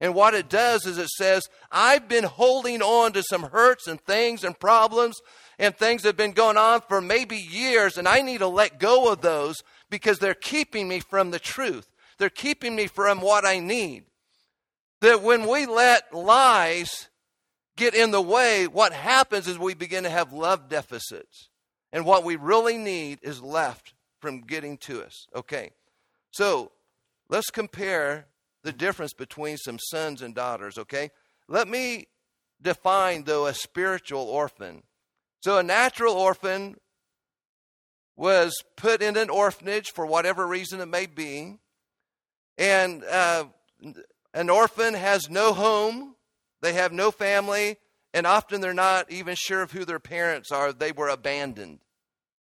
[0.00, 4.00] And what it does is it says, I've been holding on to some hurts and
[4.00, 5.20] things and problems
[5.58, 8.78] and things that have been going on for maybe years, and I need to let
[8.78, 9.56] go of those
[9.90, 11.88] because they're keeping me from the truth.
[12.18, 14.04] They're keeping me from what I need.
[15.00, 17.07] that when we let lies
[17.78, 21.48] get in the way, what happens is we begin to have love deficits.
[21.92, 25.26] And what we really need is left from getting to us.
[25.34, 25.70] Okay,
[26.32, 26.72] so
[27.30, 28.26] let's compare
[28.62, 31.10] the difference between some sons and daughters, okay?
[31.48, 32.08] Let me
[32.60, 34.82] define, though, a spiritual orphan.
[35.40, 36.76] So a natural orphan
[38.16, 41.58] was put in an orphanage for whatever reason it may be.
[42.58, 43.44] And uh,
[44.34, 46.16] an orphan has no home,
[46.60, 47.76] they have no family,
[48.12, 50.72] and often they're not even sure of who their parents are.
[50.72, 51.80] They were abandoned.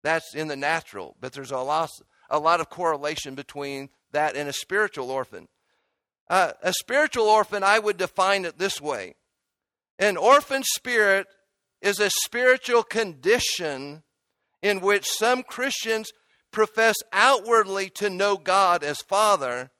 [0.04, 1.90] That's in the natural, but there's a lot,
[2.30, 5.48] a lot of correlation between that and a spiritual orphan.
[6.30, 9.16] Uh, a spiritual orphan, I would define it this way
[10.00, 11.28] an orphan spirit
[11.82, 14.04] is a spiritual condition
[14.62, 16.12] in which some Christians
[16.52, 19.72] profess outwardly to know God as Father,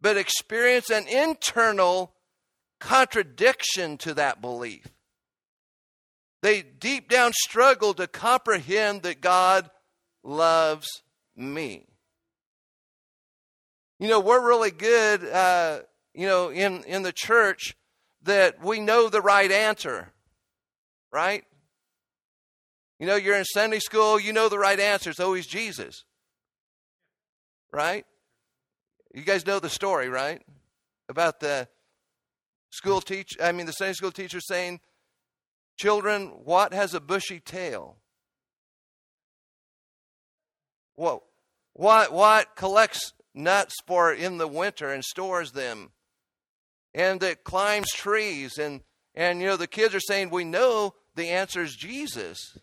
[0.00, 2.14] but experience an internal
[2.80, 4.86] contradiction to that belief.
[6.42, 9.70] They deep down struggle to comprehend that God
[10.22, 11.02] loves
[11.34, 11.86] me.
[13.98, 15.80] You know, we're really good, uh,
[16.14, 17.74] you know, in, in the church
[18.22, 20.12] that we know the right answer,
[21.10, 21.44] right?
[22.98, 25.10] You know, you're in Sunday school, you know the right answer.
[25.10, 26.04] It's always Jesus.
[27.72, 28.04] Right?
[29.14, 30.42] You guys know the story, right?
[31.08, 31.68] About the
[32.76, 34.80] school teacher, I mean, the Sunday school teacher saying,
[35.76, 37.96] Children, what has a bushy tail?
[40.94, 41.22] What,
[41.74, 45.90] what, what collects nuts for in the winter and stores them?
[46.94, 48.56] And that climbs trees.
[48.56, 48.80] And,
[49.14, 52.56] and, you know, the kids are saying, We know the answer is Jesus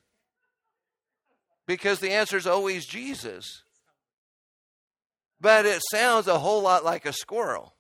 [1.68, 3.64] because the answer is always Jesus.
[5.40, 7.76] But it sounds a whole lot like a squirrel.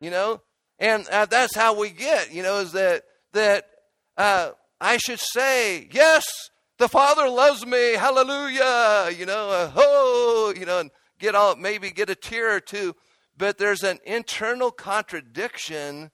[0.00, 0.42] You know?
[0.78, 3.66] And uh, that's how we get, you know, is that that
[4.16, 4.50] uh,
[4.80, 6.24] I should say, yes,
[6.78, 11.90] the Father loves me, hallelujah, you know, uh, oh, you know, and get all maybe
[11.90, 12.94] get a tear or two,
[13.36, 16.10] but there's an internal contradiction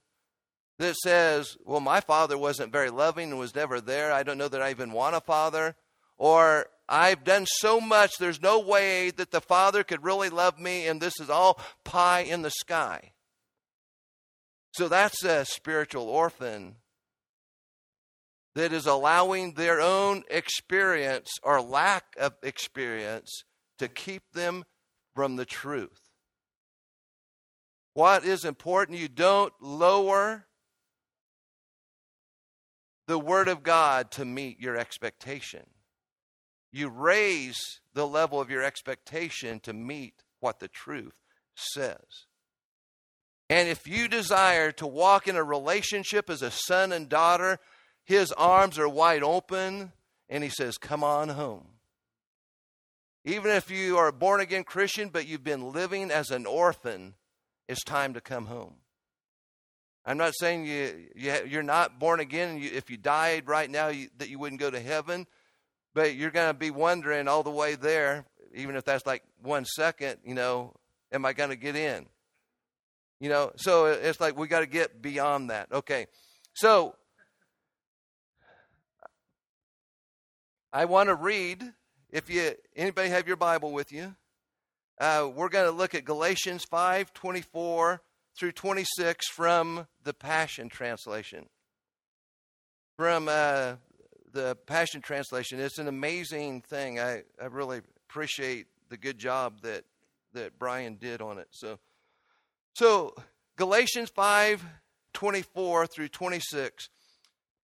[0.78, 4.12] that says, well, my father wasn't very loving and was never there.
[4.12, 5.76] I don't know that I even want a father
[6.16, 10.88] or I've done so much, there's no way that the Father could really love me,
[10.88, 13.12] and this is all pie in the sky.
[14.72, 16.76] So that's a spiritual orphan
[18.54, 23.44] that is allowing their own experience or lack of experience
[23.78, 24.64] to keep them
[25.14, 26.00] from the truth.
[27.94, 30.46] What is important, you don't lower
[33.06, 35.66] the Word of God to meet your expectation
[36.72, 41.14] you raise the level of your expectation to meet what the truth
[41.54, 42.26] says.
[43.50, 47.58] And if you desire to walk in a relationship as a son and daughter,
[48.04, 49.90] his arms are wide open
[50.28, 51.66] and he says, Come on home.
[53.24, 57.14] Even if you are a born again Christian, but you've been living as an orphan,
[57.68, 58.76] it's time to come home.
[60.06, 62.56] I'm not saying you, you, are not born again.
[62.56, 65.26] You, if you died right now, you, that you wouldn't go to heaven.
[65.92, 68.24] But you're going to be wondering all the way there,
[68.54, 70.72] even if that's like one second, you know,
[71.12, 72.06] am I going to get in?
[73.20, 75.70] You know, so it's like we got to get beyond that.
[75.70, 76.06] Okay.
[76.54, 76.94] So
[80.72, 81.62] I want to read
[82.10, 84.14] if you anybody have your Bible with you.
[84.98, 88.02] Uh, we're going to look at Galatians 5 24
[88.38, 91.46] through 26 from the Passion Translation.
[92.96, 93.76] From uh,
[94.32, 95.60] the Passion Translation.
[95.60, 97.00] It's an amazing thing.
[97.00, 99.84] I, I really appreciate the good job that,
[100.34, 101.48] that Brian did on it.
[101.50, 101.78] So,
[102.80, 103.14] so
[103.56, 104.64] Galatians 5
[105.12, 106.88] 24 through 26.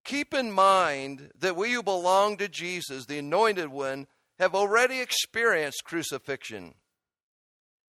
[0.05, 4.05] Keep in mind that we who belong to Jesus, the Anointed One,
[4.37, 6.75] have already experienced crucifixion.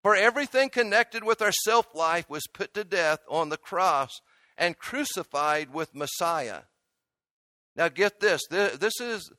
[0.03, 4.23] For everything connected with our self life was put to death on the cross
[4.57, 6.63] and crucified with Messiah.
[7.77, 8.41] Now, get this.
[8.51, 9.31] This is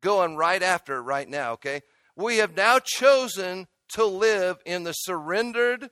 [0.00, 1.82] going right after right now, okay?
[2.16, 5.90] We have now chosen to live in the surrendered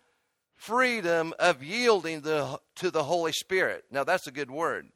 [0.60, 3.84] freedom of yielding the, to the Holy Spirit.
[3.90, 4.88] Now, that's a good word.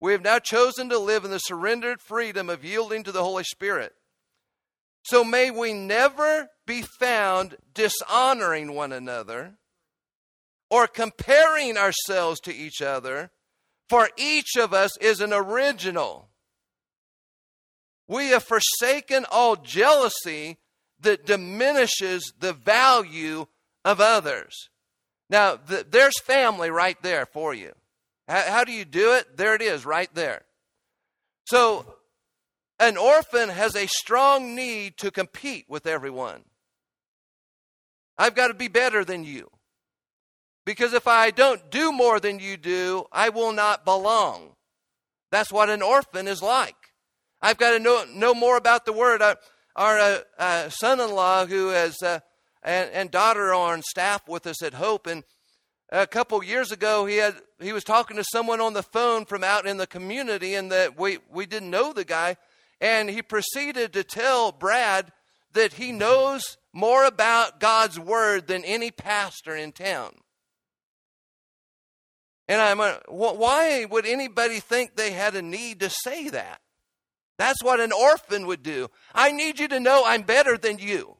[0.00, 3.44] We have now chosen to live in the surrendered freedom of yielding to the Holy
[3.44, 3.92] Spirit.
[5.04, 9.54] So may we never be found dishonoring one another
[10.70, 13.30] or comparing ourselves to each other
[13.88, 16.28] for each of us is an original.
[18.08, 20.58] We have forsaken all jealousy
[21.00, 23.46] that diminishes the value
[23.84, 24.70] of others.
[25.30, 27.72] Now, th- there's family right there for you.
[28.28, 29.36] How do you do it?
[29.36, 30.42] There it is, right there.
[31.46, 31.84] So,
[32.80, 36.42] an orphan has a strong need to compete with everyone.
[38.16, 39.50] I've got to be better than you.
[40.64, 44.54] Because if I don't do more than you do, I will not belong.
[45.30, 46.76] That's what an orphan is like.
[47.42, 49.20] I've got to know, know more about the word.
[49.20, 49.36] Our,
[49.76, 52.20] our uh, uh, son in law, who has, uh,
[52.64, 55.22] and, and daughter are on staff with us at Hope, and
[55.92, 59.44] a couple years ago he had he was talking to someone on the phone from
[59.44, 62.36] out in the community and that we we didn't know the guy
[62.80, 65.12] and he proceeded to tell Brad
[65.52, 70.12] that he knows more about God's word than any pastor in town.
[72.48, 76.60] And I'm why would anybody think they had a need to say that?
[77.38, 78.88] That's what an orphan would do.
[79.14, 81.16] I need you to know I'm better than you.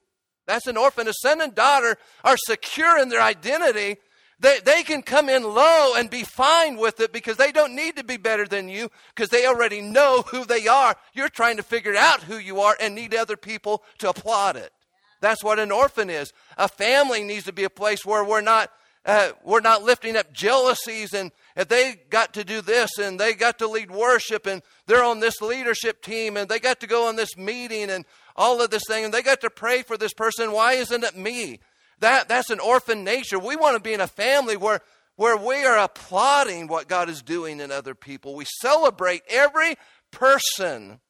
[0.46, 1.08] That's an orphan.
[1.08, 3.96] A son and daughter are secure in their identity.
[4.40, 7.96] They, they can come in low and be fine with it because they don't need
[7.96, 10.96] to be better than you because they already know who they are.
[11.14, 14.72] You're trying to figure out who you are and need other people to applaud it.
[15.20, 16.32] That's what an orphan is.
[16.58, 18.70] A family needs to be a place where we're not
[19.06, 23.34] uh, we're not lifting up jealousies and if they got to do this and they
[23.34, 27.06] got to lead worship and they're on this leadership team and they got to go
[27.06, 30.12] on this meeting and all of this thing and they got to pray for this
[30.12, 30.52] person.
[30.52, 31.60] Why isn't it me?
[32.00, 33.38] That that's an orphan nature.
[33.38, 34.80] We want to be in a family where
[35.16, 38.34] where we are applauding what god is doing in other people.
[38.34, 39.76] We celebrate every
[40.10, 41.00] person.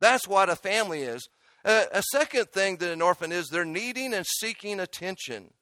[0.00, 1.28] That's what a family is.
[1.64, 5.52] Uh, a second thing that an orphan is they're needing and seeking attention.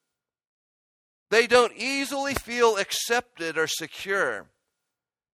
[1.30, 4.46] They don't easily feel accepted or secure.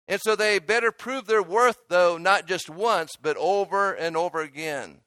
[0.09, 4.41] And so they better prove their worth, though, not just once, but over and over
[4.41, 5.01] again.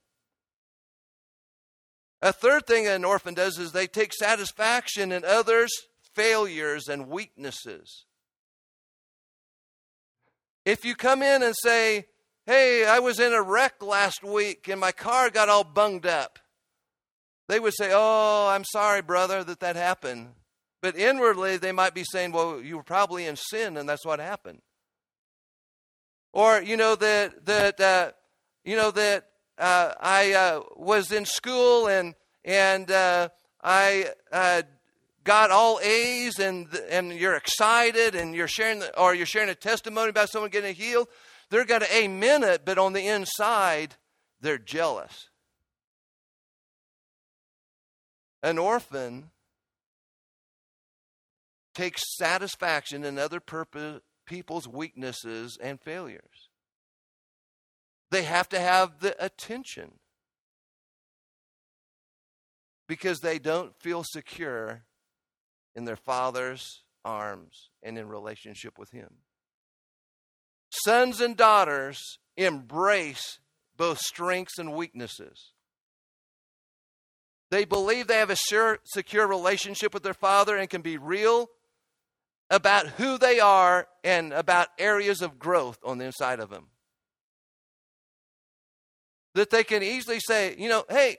[2.22, 5.72] A third thing an orphan does is they take satisfaction in others'
[6.13, 8.05] failures and weaknesses.
[10.65, 12.07] If you come in and say,
[12.45, 16.39] Hey, I was in a wreck last week and my car got all bunged up,
[17.47, 20.30] they would say, Oh, I'm sorry, brother, that that happened.
[20.82, 24.20] But inwardly, they might be saying, well, you were probably in sin and that's what
[24.20, 24.61] happened.
[26.32, 28.11] Or, you know, that, that uh,
[28.63, 29.28] you know, that
[29.60, 33.30] uh, I uh, was in school and, and uh,
[33.62, 34.62] I uh,
[35.24, 39.55] got all A's and, and you're excited and you're sharing, the, or you're sharing a
[39.55, 41.07] testimony about someone getting healed.
[41.49, 43.95] They're going to amen it, but on the inside,
[44.39, 45.30] they're jealous.
[48.41, 49.32] An orphan
[51.74, 56.49] takes satisfaction in other purpose, people's weaknesses and failures.
[58.12, 59.91] They have to have the attention
[62.88, 64.84] because they don't feel secure
[65.76, 69.10] in their father's arms and in relationship with him.
[70.72, 73.39] Sons and daughters embrace
[73.78, 75.53] both strengths and weaknesses.
[77.51, 81.49] They believe they have a sure, secure relationship with their father and can be real
[82.49, 86.68] about who they are and about areas of growth on the inside of them.
[89.36, 91.17] That they can easily say, you know, hey,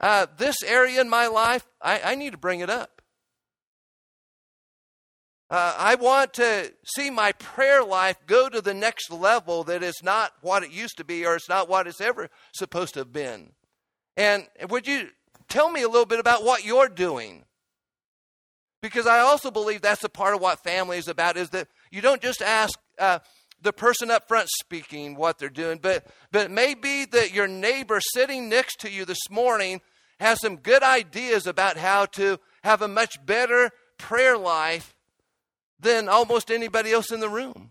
[0.00, 3.02] uh, this area in my life, I, I need to bring it up.
[5.52, 10.02] Uh, I want to see my prayer life go to the next level that is
[10.02, 13.12] not what it used to be or it's not what it's ever supposed to have
[13.12, 13.52] been.
[14.16, 15.10] And would you
[15.48, 17.44] tell me a little bit about what you're doing?
[18.80, 22.00] Because I also believe that's a part of what family is about is that you
[22.00, 23.18] don't just ask uh,
[23.62, 27.48] the person up front speaking what they're doing, but, but it may be that your
[27.48, 29.80] neighbor sitting next to you this morning
[30.20, 34.94] has some good ideas about how to have a much better prayer life
[35.80, 37.70] than almost anybody else in the room.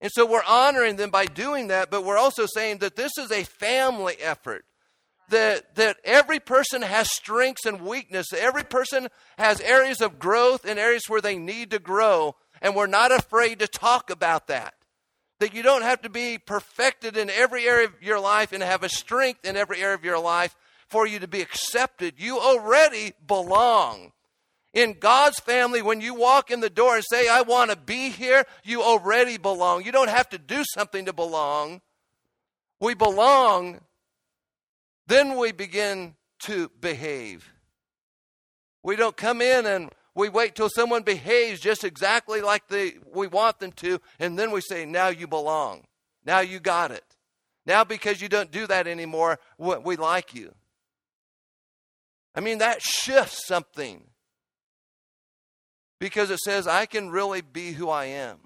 [0.00, 3.30] And so we're honoring them by doing that, but we're also saying that this is
[3.30, 4.64] a family effort
[5.30, 8.32] that, that every person has strengths and weakness.
[8.32, 9.08] Every person
[9.38, 12.36] has areas of growth and areas where they need to grow.
[12.60, 14.74] And we're not afraid to talk about that.
[15.38, 18.82] That you don't have to be perfected in every area of your life and have
[18.82, 20.54] a strength in every area of your life
[20.88, 22.14] for you to be accepted.
[22.18, 24.12] You already belong.
[24.74, 28.10] In God's family, when you walk in the door and say, I want to be
[28.10, 29.84] here, you already belong.
[29.84, 31.80] You don't have to do something to belong.
[32.80, 33.80] We belong
[35.10, 37.52] then we begin to behave.
[38.84, 43.26] We don't come in and we wait till someone behaves just exactly like they, we
[43.26, 45.84] want them to, and then we say, Now you belong.
[46.24, 47.04] Now you got it.
[47.66, 50.54] Now, because you don't do that anymore, we like you.
[52.34, 54.02] I mean, that shifts something.
[55.98, 58.38] Because it says, I can really be who I am.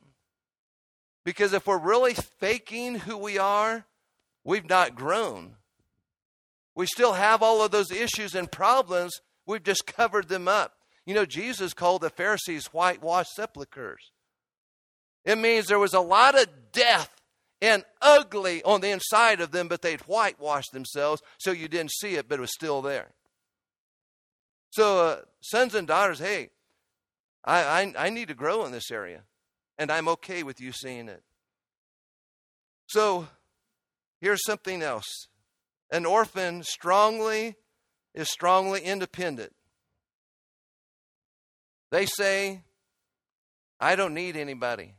[1.24, 3.86] Because if we're really faking who we are,
[4.44, 5.56] we've not grown.
[6.74, 9.20] We still have all of those issues and problems.
[9.46, 10.73] We've just covered them up.
[11.06, 14.10] You know, Jesus called the Pharisees whitewashed sepulchres.
[15.24, 17.20] It means there was a lot of death
[17.60, 22.16] and ugly on the inside of them, but they'd whitewashed themselves so you didn't see
[22.16, 23.12] it, but it was still there.
[24.70, 26.50] So, uh, sons and daughters, hey,
[27.44, 29.22] I, I, I need to grow in this area,
[29.78, 31.22] and I'm okay with you seeing it.
[32.86, 33.28] So,
[34.20, 35.28] here's something else
[35.90, 37.54] an orphan strongly
[38.14, 39.54] is strongly independent.
[41.94, 42.64] They say,
[43.78, 44.94] I don't need anybody.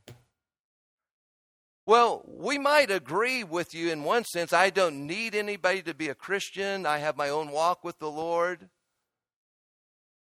[1.86, 4.54] Well, we might agree with you in one sense.
[4.54, 6.86] I don't need anybody to be a Christian.
[6.86, 8.70] I have my own walk with the Lord.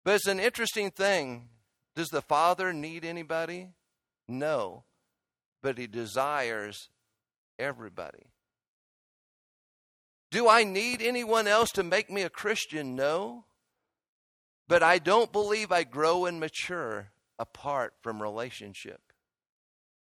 [0.03, 1.49] But it's an interesting thing.
[1.95, 3.69] Does the Father need anybody?
[4.27, 4.85] No.
[5.61, 6.89] But He desires
[7.59, 8.25] everybody.
[10.31, 12.95] Do I need anyone else to make me a Christian?
[12.95, 13.43] No.
[14.67, 19.01] But I don't believe I grow and mature apart from relationship.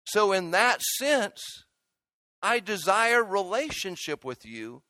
[0.04, 1.64] So, in that sense,
[2.42, 4.82] I desire relationship with you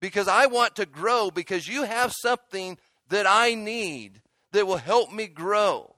[0.00, 5.12] because I want to grow because you have something that I need that will help
[5.12, 5.96] me grow.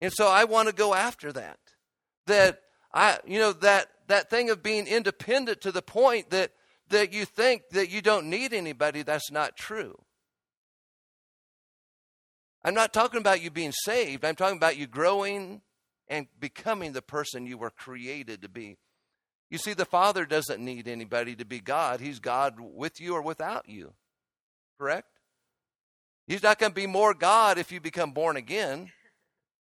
[0.00, 1.58] And so I want to go after that.
[2.26, 2.60] That
[2.92, 6.52] I you know that that thing of being independent to the point that
[6.90, 9.98] that you think that you don't need anybody that's not true.
[12.64, 14.24] I'm not talking about you being saved.
[14.24, 15.60] I'm talking about you growing
[16.08, 18.78] and becoming the person you were created to be.
[19.50, 22.00] You see, the Father doesn't need anybody to be God.
[22.00, 23.92] He's God with you or without you.
[24.78, 25.06] Correct?
[26.26, 28.90] He's not going to be more God if you become born again,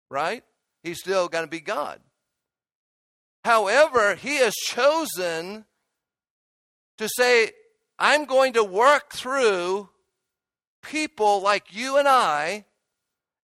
[0.08, 0.44] right?
[0.84, 2.00] He's still going to be God.
[3.44, 5.64] However, He has chosen
[6.98, 7.50] to say,
[7.98, 9.88] I'm going to work through
[10.82, 12.66] people like you and I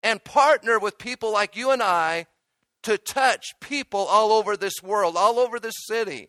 [0.02, 2.26] and partner with people like you and I
[2.82, 6.28] to touch people all over this world, all over this city.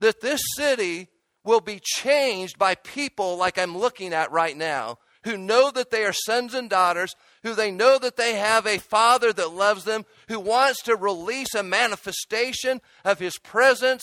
[0.00, 1.08] That this city
[1.44, 6.04] will be changed by people like I'm looking at right now, who know that they
[6.04, 10.06] are sons and daughters, who they know that they have a father that loves them,
[10.28, 14.02] who wants to release a manifestation of his presence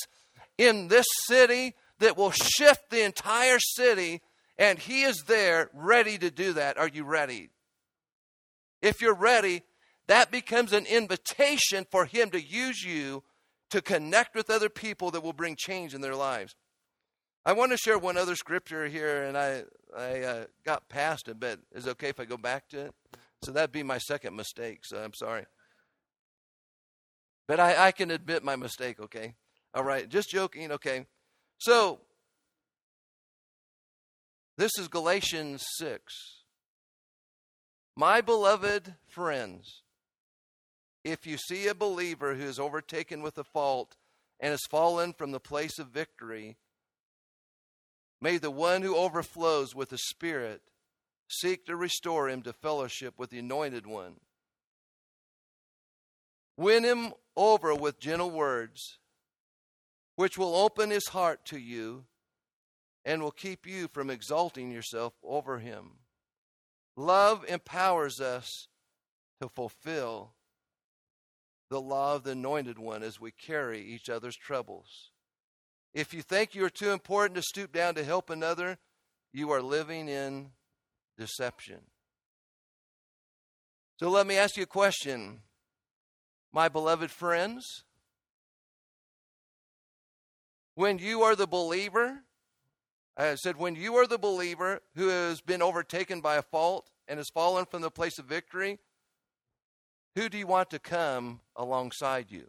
[0.58, 4.22] in this city that will shift the entire city,
[4.58, 6.78] and he is there ready to do that.
[6.78, 7.50] Are you ready?
[8.82, 9.64] If you're ready,
[10.08, 13.24] that becomes an invitation for Him to use you
[13.70, 16.56] to connect with other people that will bring change in their lives.
[17.46, 19.64] I want to share one other scripture here, and I,
[19.98, 22.96] I uh, got past it, but is it okay if I go back to it?
[23.44, 25.46] So that'd be my second mistake, so I'm sorry.
[27.48, 29.36] But I, I can admit my mistake, okay?
[29.74, 31.06] All right, just joking, okay?
[31.58, 32.02] So,
[34.58, 36.37] this is Galatians 6.
[38.00, 39.82] My beloved friends,
[41.04, 43.96] if you see a believer who is overtaken with a fault
[44.40, 46.58] and has fallen from the place of victory,
[48.22, 50.62] may the one who overflows with the Spirit
[51.28, 54.18] seek to restore him to fellowship with the Anointed One.
[56.56, 59.00] Win him over with gentle words,
[60.16, 62.06] which will open his heart to you
[63.04, 65.94] and will keep you from exalting yourself over him.
[66.98, 68.68] Love empowers us
[69.40, 70.34] to fulfill
[71.70, 75.12] the law of the anointed one as we carry each other's troubles.
[75.94, 78.80] If you think you are too important to stoop down to help another,
[79.32, 80.52] you are living in
[81.18, 81.82] deception.
[84.00, 85.42] So let me ask you a question,
[86.52, 87.84] my beloved friends.
[90.74, 92.24] When you are the believer,
[93.18, 97.18] I said, when you are the believer who has been overtaken by a fault and
[97.18, 98.78] has fallen from the place of victory,
[100.16, 102.48] who do you want to come alongside you?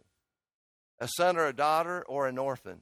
[0.99, 2.81] A son or a daughter or an orphan?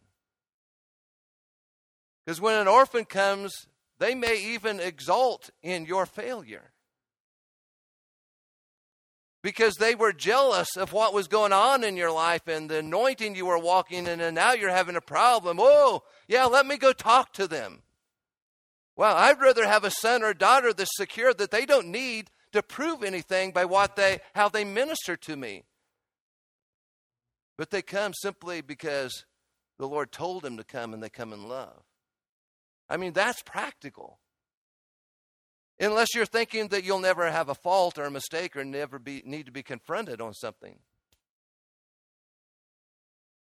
[2.25, 3.53] Because when an orphan comes,
[3.99, 6.71] they may even exult in your failure.
[9.47, 13.33] Because they were jealous of what was going on in your life and the anointing
[13.33, 15.57] you were walking in, and now you're having a problem.
[15.57, 17.81] Oh, yeah, let me go talk to them.
[18.97, 22.61] Well, I'd rather have a son or daughter that's secure that they don't need to
[22.61, 25.63] prove anything by what they how they minister to me.
[27.57, 29.23] But they come simply because
[29.79, 31.83] the Lord told them to come and they come in love.
[32.89, 34.19] I mean, that's practical.
[35.79, 39.21] Unless you're thinking that you'll never have a fault or a mistake or never be,
[39.25, 40.77] need to be confronted on something.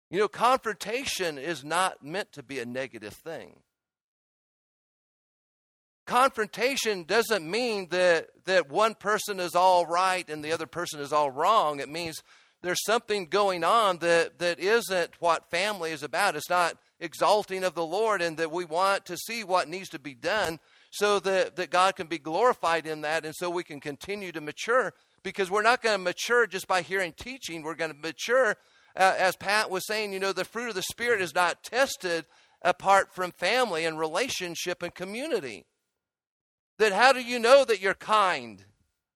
[0.10, 3.62] You know, confrontation is not meant to be a negative thing.
[6.06, 11.14] Confrontation doesn't mean that, that one person is all right and the other person is
[11.14, 11.80] all wrong.
[11.80, 12.22] It means
[12.62, 16.36] there's something going on that, that isn't what family is about.
[16.36, 20.00] It's not exalting of the Lord, and that we want to see what needs to
[20.00, 20.60] be done
[20.94, 24.40] so that, that God can be glorified in that and so we can continue to
[24.40, 27.64] mature because we're not going to mature just by hearing teaching.
[27.64, 28.58] We're going to mature,
[28.96, 32.26] uh, as Pat was saying, you know, the fruit of the Spirit is not tested
[32.62, 35.66] apart from family and relationship and community.
[36.78, 38.64] That how do you know that you're kind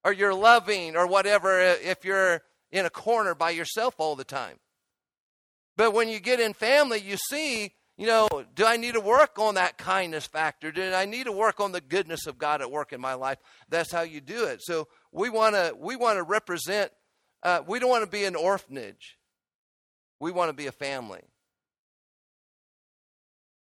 [0.03, 4.57] or you're loving or whatever if you're in a corner by yourself all the time?
[5.75, 9.39] But when you get in family, you see you know, do I need to work
[9.39, 10.71] on that kindness factor?
[10.71, 13.39] Do I need to work on the goodness of God at work in my life?
[13.69, 14.59] That's how you do it.
[14.61, 16.91] So we want to we want to represent.
[17.41, 19.17] Uh, we don't want to be an orphanage.
[20.19, 21.21] We want to be a family.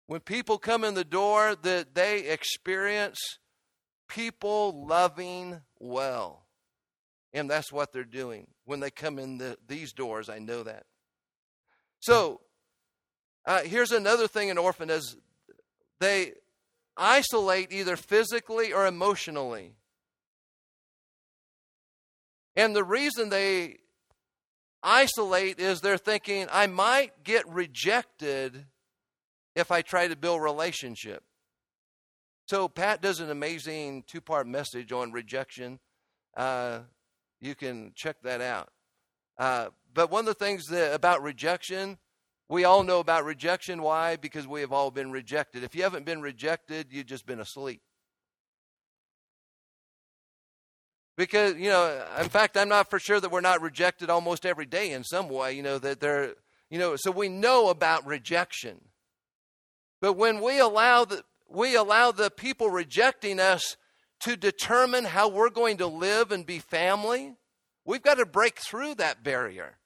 [0.07, 3.19] When people come in the door, that they experience
[4.09, 6.47] people loving well,
[7.33, 10.29] and that's what they're doing when they come in the, these doors.
[10.29, 10.85] I know that.
[12.01, 12.41] So
[13.47, 15.17] uh, here's another thing in orphanages
[16.01, 16.33] they
[16.97, 19.75] isolate either physically or emotionally.
[22.57, 23.79] And the reason they
[24.83, 28.67] isolate is they're thinking, I might get rejected
[29.55, 31.23] if I try to build relationship.
[32.49, 35.81] So Pat does an amazing two-part message on rejection.
[36.37, 36.81] Uh,
[37.41, 38.71] you can check that out.
[39.39, 41.99] Uh, but one of the things that, about rejection
[42.49, 43.83] we all know about rejection.
[43.83, 44.17] Why?
[44.17, 45.65] Because we have all been rejected.
[45.65, 47.81] If you haven't been rejected, you've just been asleep.
[51.17, 54.67] Because, you know, in fact, I'm not for sure that we're not rejected almost every
[54.67, 56.35] day in some way, you know, that they're,
[56.71, 58.81] you know, so we know about rejection.
[60.01, 63.77] But when we allow the, we allow the people rejecting us
[64.21, 67.35] to determine how we're going to live and be family,
[67.85, 69.79] we've got to break through that barrier.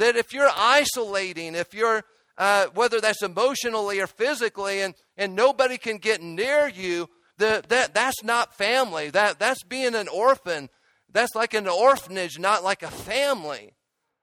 [0.00, 2.02] That if you're isolating, if you're,
[2.38, 7.92] uh, whether that's emotionally or physically, and, and nobody can get near you, the, that,
[7.92, 9.10] that's not family.
[9.10, 10.70] That, that's being an orphan.
[11.12, 13.74] That's like an orphanage, not like a family.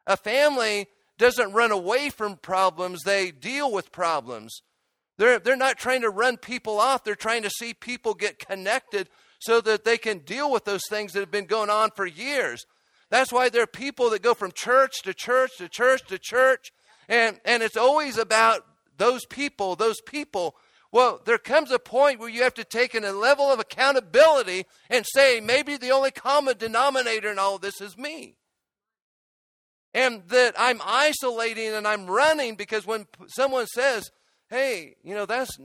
[0.08, 0.88] A family
[1.20, 4.62] doesn't run away from problems, they deal with problems.
[5.20, 9.10] They're, they're not trying to run people off, they're trying to see people get connected
[9.40, 12.66] so that they can deal with those things that have been going on for years.
[13.10, 16.72] That's why there are people that go from church to church to church to church,
[17.08, 18.66] and, and it's always about
[18.98, 20.56] those people, those people.
[20.92, 24.66] Well, there comes a point where you have to take in a level of accountability
[24.90, 28.36] and say, maybe the only common denominator in all this is me.
[29.94, 34.12] And that I'm isolating and I'm running because when someone says,
[34.50, 35.58] hey, you know, that's,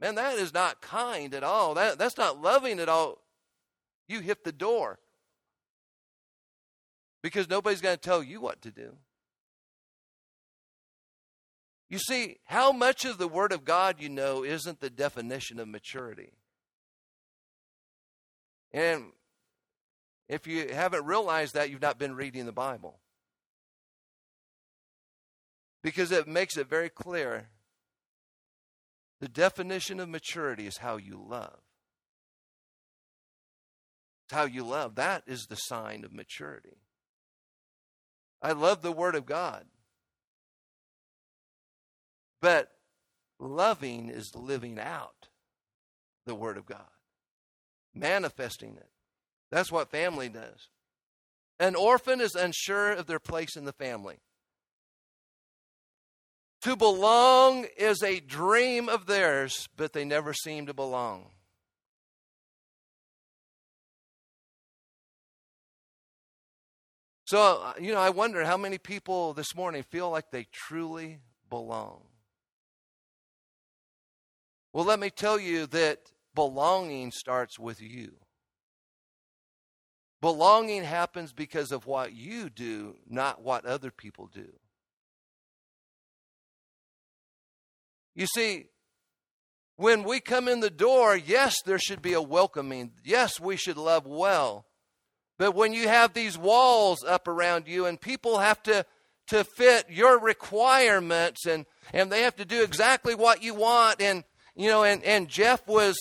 [0.00, 1.74] man, that is not kind at all.
[1.74, 3.18] That, that's not loving at all.
[4.06, 4.98] You hit the door
[7.22, 8.96] because nobody's going to tell you what to do.
[11.88, 15.68] You see, how much of the Word of God you know isn't the definition of
[15.68, 16.32] maturity.
[18.72, 19.12] And
[20.28, 22.98] if you haven't realized that, you've not been reading the Bible.
[25.82, 27.48] Because it makes it very clear
[29.20, 31.58] the definition of maturity is how you love.
[34.26, 34.96] It's how you love.
[34.96, 36.76] That is the sign of maturity.
[38.40, 39.64] I love the Word of God.
[42.40, 42.70] But
[43.40, 45.28] loving is living out
[46.26, 46.90] the Word of God,
[47.94, 48.88] manifesting it.
[49.50, 50.68] That's what family does.
[51.58, 54.18] An orphan is unsure of their place in the family.
[56.62, 61.30] To belong is a dream of theirs, but they never seem to belong.
[67.28, 71.18] So, uh, you know, I wonder how many people this morning feel like they truly
[71.50, 72.00] belong.
[74.72, 78.12] Well, let me tell you that belonging starts with you.
[80.22, 84.48] Belonging happens because of what you do, not what other people do.
[88.14, 88.68] You see,
[89.76, 92.92] when we come in the door, yes, there should be a welcoming.
[93.04, 94.64] Yes, we should love well.
[95.38, 98.84] But when you have these walls up around you and people have to,
[99.28, 104.24] to fit your requirements and, and they have to do exactly what you want, and
[104.56, 105.96] you know, and, and Jeff was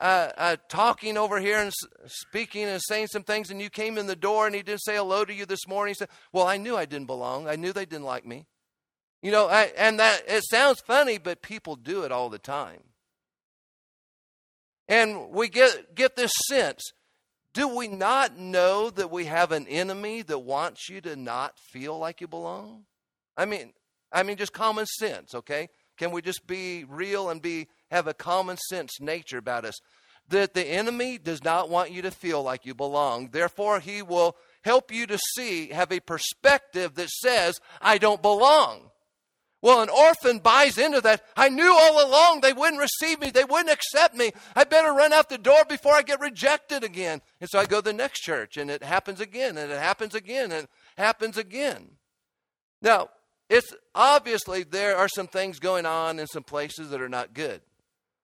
[0.00, 1.72] uh, uh, talking over here and
[2.06, 4.96] speaking and saying some things, and you came in the door and he didn't say
[4.96, 5.90] hello to you this morning.
[5.90, 7.46] He said, Well, I knew I didn't belong.
[7.46, 8.46] I knew they didn't like me.
[9.22, 12.80] You know, I, and that it sounds funny, but people do it all the time.
[14.88, 16.82] And we get, get this sense
[17.52, 21.98] do we not know that we have an enemy that wants you to not feel
[21.98, 22.84] like you belong?
[23.36, 23.72] I mean,
[24.12, 25.68] I mean just common sense, okay?
[25.96, 29.78] Can we just be real and be have a common sense nature about us?
[30.28, 33.30] That the enemy does not want you to feel like you belong.
[33.32, 38.90] Therefore, he will help you to see, have a perspective that says, I don't belong.
[39.62, 41.22] Well, an orphan buys into that.
[41.36, 44.32] I knew all along they wouldn't receive me, they wouldn't accept me.
[44.56, 47.20] I better run out the door before I get rejected again.
[47.40, 50.14] And so I go to the next church, and it happens again, and it happens
[50.14, 51.90] again, and it happens again.
[52.80, 53.10] Now,
[53.50, 57.60] it's obviously there are some things going on in some places that are not good.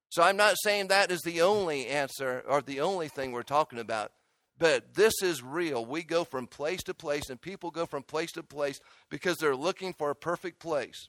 [0.09, 3.79] So I'm not saying that is the only answer or the only thing we're talking
[3.79, 4.13] about.
[4.59, 5.85] But this is real.
[5.85, 8.81] We go from place to place, and people go from place to place
[9.11, 11.09] because they're looking for a perfect place.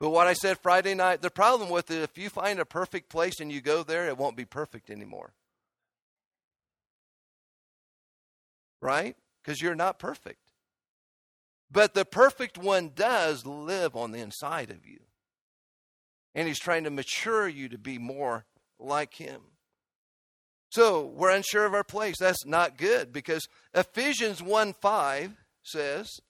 [0.00, 3.08] But what I said Friday night, the problem with it, if you find a perfect
[3.08, 5.32] place and you go there, it won't be perfect anymore.
[8.82, 9.16] Right?
[9.42, 10.40] Because you're not perfect.
[11.70, 15.00] But the perfect one does live on the inside of you.
[16.34, 18.44] And he's trying to mature you to be more
[18.78, 19.40] like him.
[20.70, 22.16] So we're unsure of our place.
[22.18, 26.20] That's not good because Ephesians 1 5 says,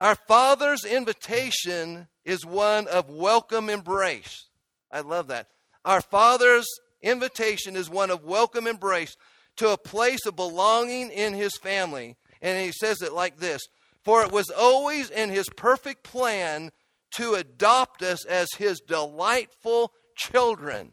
[0.00, 4.46] Our Father's invitation is one of welcome embrace.
[4.92, 5.48] I love that.
[5.84, 6.66] Our Father's
[7.00, 9.16] invitation is one of welcome embrace
[9.56, 12.16] to a place of belonging in His family.
[12.42, 13.62] And he says it like this
[14.02, 16.70] For it was always in His perfect plan
[17.12, 20.92] to adopt us as His delightful children.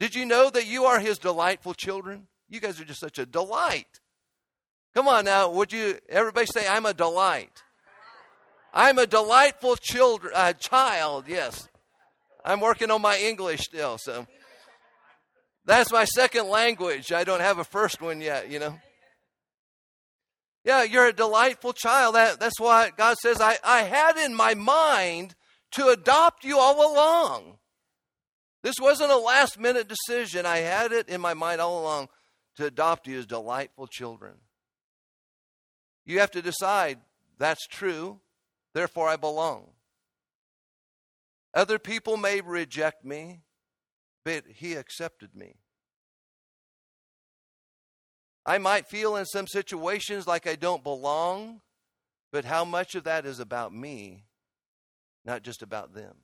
[0.00, 2.26] Did you know that you are his delightful children?
[2.48, 4.00] You guys are just such a delight.
[4.94, 7.62] Come on now, would you everybody say I'm a delight?
[8.72, 9.76] I'm a delightful
[10.34, 11.68] uh, child, yes.
[12.44, 14.26] I'm working on my English still, so
[15.64, 17.12] that's my second language.
[17.12, 18.78] I don't have a first one yet, you know.
[20.64, 22.14] Yeah, you're a delightful child.
[22.14, 25.34] That, that's why God says, I, I had in my mind
[25.72, 27.58] to adopt you all along.
[28.62, 30.44] This wasn't a last minute decision.
[30.44, 32.08] I had it in my mind all along
[32.56, 34.34] to adopt you as delightful children.
[36.04, 36.98] You have to decide
[37.38, 38.20] that's true,
[38.74, 39.70] therefore I belong.
[41.54, 43.42] Other people may reject me,
[44.24, 45.56] but He accepted me.
[48.46, 51.60] I might feel in some situations like I don't belong,
[52.32, 54.24] but how much of that is about me,
[55.24, 56.16] not just about them?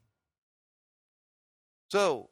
[1.90, 2.30] So,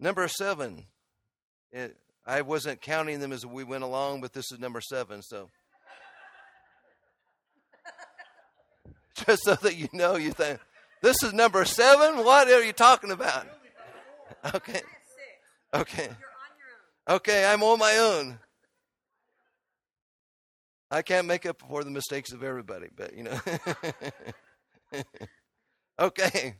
[0.00, 0.86] number seven.
[1.72, 5.22] It, I wasn't counting them as we went along, but this is number seven.
[5.22, 5.50] So,
[9.26, 10.60] just so that you know, you think
[11.02, 12.24] this is number seven.
[12.24, 13.46] What are you talking about?
[14.54, 14.80] Okay,
[15.72, 16.08] okay,
[17.08, 17.46] okay.
[17.46, 18.38] I'm on my own.
[20.90, 23.40] I can't make up for the mistakes of everybody, but you know.
[25.98, 26.56] okay.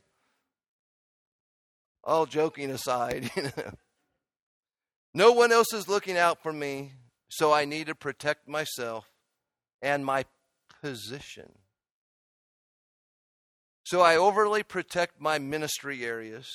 [2.03, 3.73] All joking aside, you know.
[5.15, 6.93] No one else is looking out for me,
[7.29, 9.09] so I need to protect myself
[9.81, 10.25] and my
[10.83, 11.53] position.
[13.85, 16.49] So I overly protect my ministry areas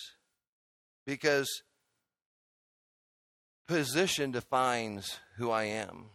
[1.05, 1.47] because
[3.67, 6.05] position defines who I am.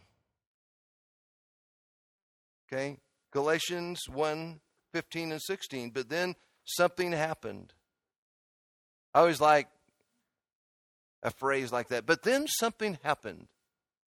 [2.67, 2.97] Okay?
[3.31, 4.59] Galatians 1
[4.95, 5.89] 15 and 16.
[5.89, 7.73] But then something happened.
[9.13, 9.67] I always like
[11.21, 12.05] a phrase like that.
[12.05, 13.47] But then something happened.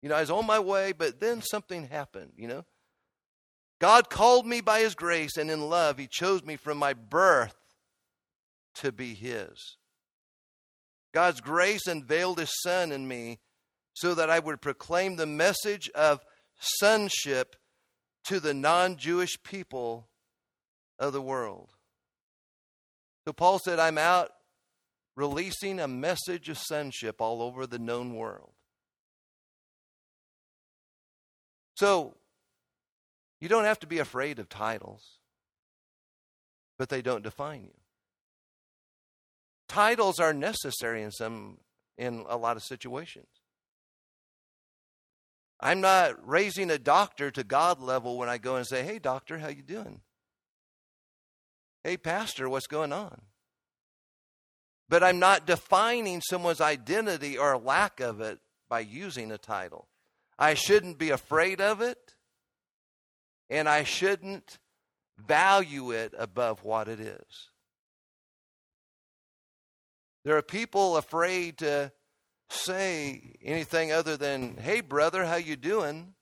[0.03, 2.63] You know, I was on my way, but then something happened, you know?
[3.79, 7.55] God called me by His grace, and in love, He chose me from my birth
[8.75, 9.77] to be His.
[11.13, 13.39] God's grace unveiled His Son in me
[13.93, 16.23] so that I would proclaim the message of
[16.59, 17.55] sonship
[18.25, 20.07] to the non Jewish people
[20.99, 21.69] of the world.
[23.25, 24.31] So Paul said, I'm out
[25.15, 28.51] releasing a message of sonship all over the known world.
[31.75, 32.15] So,
[33.39, 35.19] you don't have to be afraid of titles,
[36.77, 37.73] but they don't define you.
[39.67, 41.59] Titles are necessary in some
[41.97, 43.27] in a lot of situations.
[45.59, 49.39] I'm not raising a doctor to God level when I go and say, "Hey doctor,
[49.39, 50.01] how you doing?"
[51.83, 53.21] "Hey pastor, what's going on?"
[54.89, 59.89] But I'm not defining someone's identity or lack of it by using a title.
[60.39, 62.15] I shouldn't be afraid of it,
[63.49, 64.59] and I shouldn't
[65.17, 67.49] value it above what it is.
[70.23, 71.91] There are people afraid to
[72.49, 76.15] say anything other than, "Hey brother, how you doing?"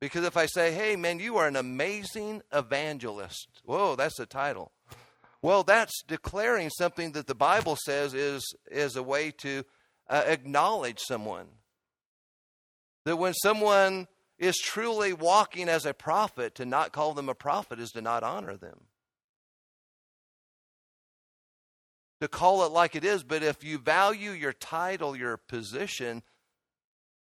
[0.00, 4.72] Because if I say, "Hey man, you are an amazing evangelist." Whoa, that's the title.
[5.42, 9.64] Well, that's declaring something that the Bible says is is a way to
[10.08, 11.48] uh, acknowledge someone.
[13.04, 14.06] That when someone
[14.42, 18.24] is truly walking as a prophet, to not call them a prophet is to not
[18.24, 18.80] honor them.
[22.20, 26.24] To call it like it is, but if you value your title, your position,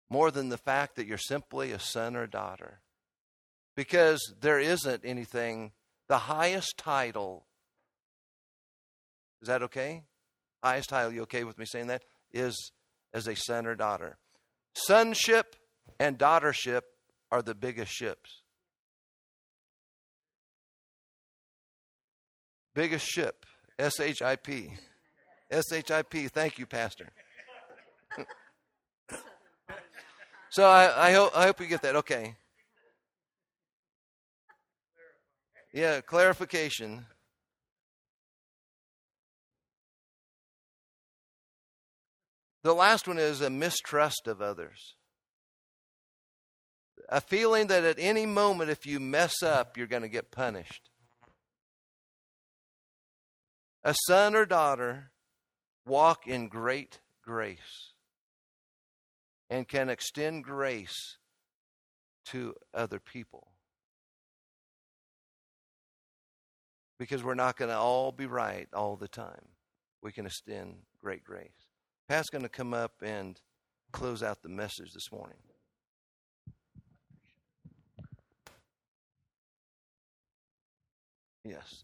[0.10, 2.82] more than the fact that you're simply a son or daughter,
[3.76, 5.74] because there isn't anything,
[6.08, 7.46] the highest title,
[9.44, 10.06] is that okay?
[10.64, 12.04] Highest title, you okay with me saying that?
[12.34, 12.72] Is
[13.14, 14.18] as a son or daughter.
[14.74, 15.56] Sonship
[16.00, 16.82] and daughtership
[17.36, 18.44] are the biggest ships.
[22.74, 23.46] Biggest ship,
[23.78, 24.72] S H I P.
[25.52, 26.30] S H I P.
[26.30, 27.10] Thank you, Pastor.
[30.50, 31.98] so I, I, hope, I hope you get that.
[31.98, 32.38] Okay.
[35.74, 37.06] Yeah, clarification.
[42.64, 44.96] The last one is a mistrust of others.
[47.10, 50.90] A feeling that at any moment, if you mess up, you're going to get punished.
[53.84, 55.12] A son or daughter
[55.86, 57.94] walk in great grace
[59.50, 61.18] and can extend grace
[62.26, 63.48] to other people.
[66.98, 69.50] Because we're not going to all be right all the time.
[70.02, 71.68] We can extend great grace.
[72.08, 73.40] Pat's going to come up and
[73.92, 75.38] close out the message this morning.
[81.46, 81.84] Yes.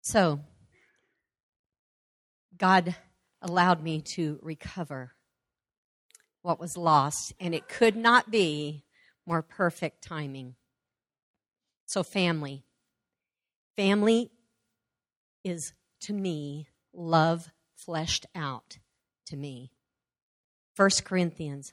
[0.00, 0.40] So,
[2.56, 2.94] God
[3.42, 5.12] allowed me to recover
[6.42, 8.84] what was lost, and it could not be
[9.26, 10.54] more perfect timing.
[11.86, 12.62] So, family.
[13.74, 14.30] Family
[15.42, 15.72] is
[16.02, 18.78] to me love fleshed out
[19.26, 19.72] to me.
[20.76, 21.72] 1 Corinthians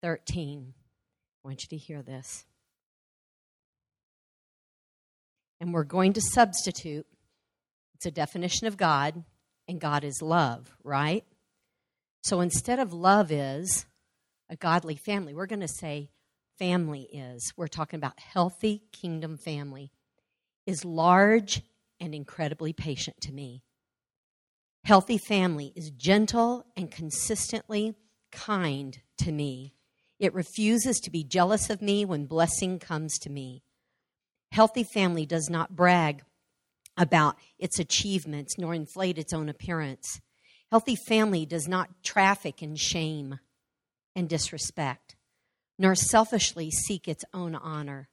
[0.00, 0.72] 13.
[1.44, 2.46] I want you to hear this.
[5.62, 7.06] And we're going to substitute,
[7.94, 9.22] it's a definition of God,
[9.68, 11.24] and God is love, right?
[12.24, 13.86] So instead of love is
[14.50, 16.10] a godly family, we're going to say
[16.58, 17.52] family is.
[17.56, 19.92] We're talking about healthy kingdom family,
[20.66, 21.62] is large
[22.00, 23.62] and incredibly patient to me.
[24.82, 27.94] Healthy family is gentle and consistently
[28.32, 29.74] kind to me.
[30.18, 33.62] It refuses to be jealous of me when blessing comes to me.
[34.52, 36.22] Healthy family does not brag
[36.98, 40.20] about its achievements nor inflate its own appearance.
[40.70, 43.38] Healthy family does not traffic in shame
[44.14, 45.16] and disrespect,
[45.78, 48.10] nor selfishly seek its own honor.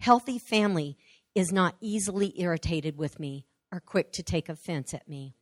[0.00, 0.96] Healthy family
[1.34, 5.34] is not easily irritated with me or quick to take offense at me.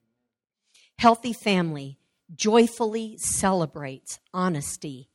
[0.98, 2.00] Healthy family
[2.34, 5.10] joyfully celebrates honesty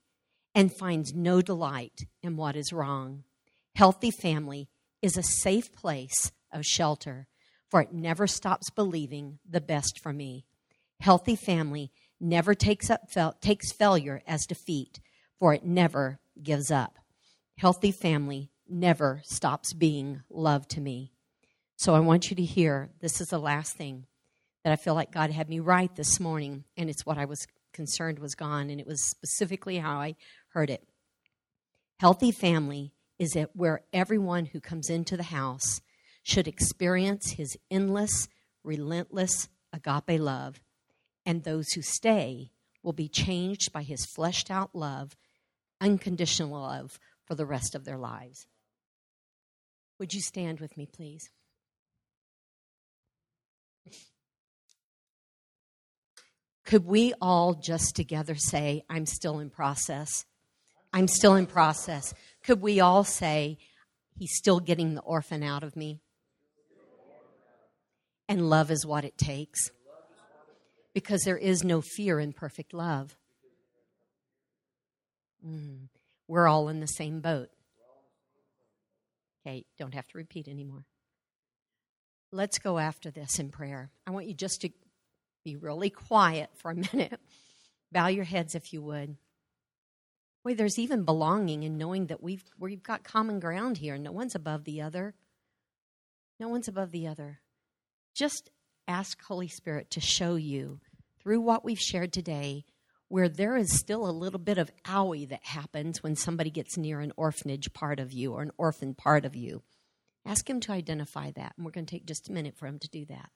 [0.53, 3.25] and finds no delight in what is wrong.
[3.75, 4.69] Healthy family
[5.05, 7.27] is a safe place of shelter,
[7.69, 10.45] for it never stops believing the best for me.
[10.99, 13.01] Healthy family never takes up
[13.39, 14.99] takes failure as defeat,
[15.37, 16.97] for it never gives up.
[17.57, 21.11] Healthy family never stops being love to me.
[21.77, 24.07] So I want you to hear this is the last thing
[24.63, 27.45] that I feel like God had me write this morning, and it's what I was
[27.73, 30.15] concerned was gone, and it was specifically how I
[30.47, 30.83] heard it.
[31.99, 35.81] Healthy family is it where everyone who comes into the house
[36.23, 38.27] should experience his endless,
[38.63, 40.59] relentless agape love,
[41.25, 42.51] and those who stay
[42.83, 45.15] will be changed by his fleshed out love,
[45.81, 48.47] unconditional love for the rest of their lives.
[49.99, 51.29] Would you stand with me, please?
[56.65, 60.25] Could we all just together say, I'm still in process?
[60.91, 62.13] I'm still in process.
[62.45, 63.57] Could we all say,
[64.17, 65.99] He's still getting the orphan out of me?
[68.29, 69.71] And love is what it takes.
[70.93, 73.17] Because there is no fear in perfect love.
[75.45, 75.89] Mm,
[76.27, 77.49] we're all in the same boat.
[79.45, 80.85] Okay, don't have to repeat anymore.
[82.31, 83.91] let's go after this in prayer.
[84.07, 84.69] I want you just to
[85.43, 87.19] be really quiet for a minute.
[87.91, 89.15] Bow your heads if you would.
[90.45, 93.97] Boy, there's even belonging in knowing that we've we've got common ground here.
[93.97, 95.15] No one's above the other.
[96.39, 97.39] No one's above the other.
[98.13, 98.51] Just
[98.87, 100.79] ask Holy Spirit to show you
[101.19, 102.63] through what we've shared today
[103.07, 106.99] where there is still a little bit of owie that happens when somebody gets near
[106.99, 109.63] an orphanage part of you or an orphan part of you.
[110.27, 112.77] Ask him to identify that, and we're going to take just a minute for him
[112.79, 113.29] to do that.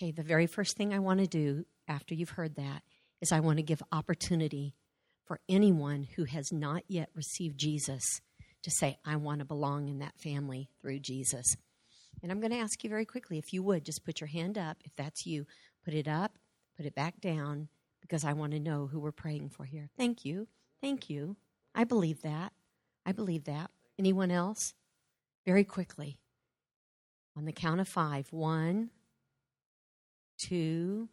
[0.00, 2.82] Okay, the very first thing I want to do after you've heard that
[3.20, 4.74] is I want to give opportunity
[5.26, 8.22] for anyone who has not yet received Jesus
[8.62, 11.54] to say, I want to belong in that family through Jesus.
[12.22, 14.56] And I'm going to ask you very quickly if you would just put your hand
[14.56, 14.78] up.
[14.86, 15.46] If that's you,
[15.84, 16.38] put it up,
[16.78, 17.68] put it back down,
[18.00, 19.90] because I want to know who we're praying for here.
[19.98, 20.48] Thank you.
[20.80, 21.36] Thank you.
[21.74, 22.54] I believe that.
[23.04, 23.70] I believe that.
[23.98, 24.72] Anyone else?
[25.44, 26.16] Very quickly.
[27.36, 28.28] On the count of five.
[28.32, 28.88] One,
[30.48, 31.08] two,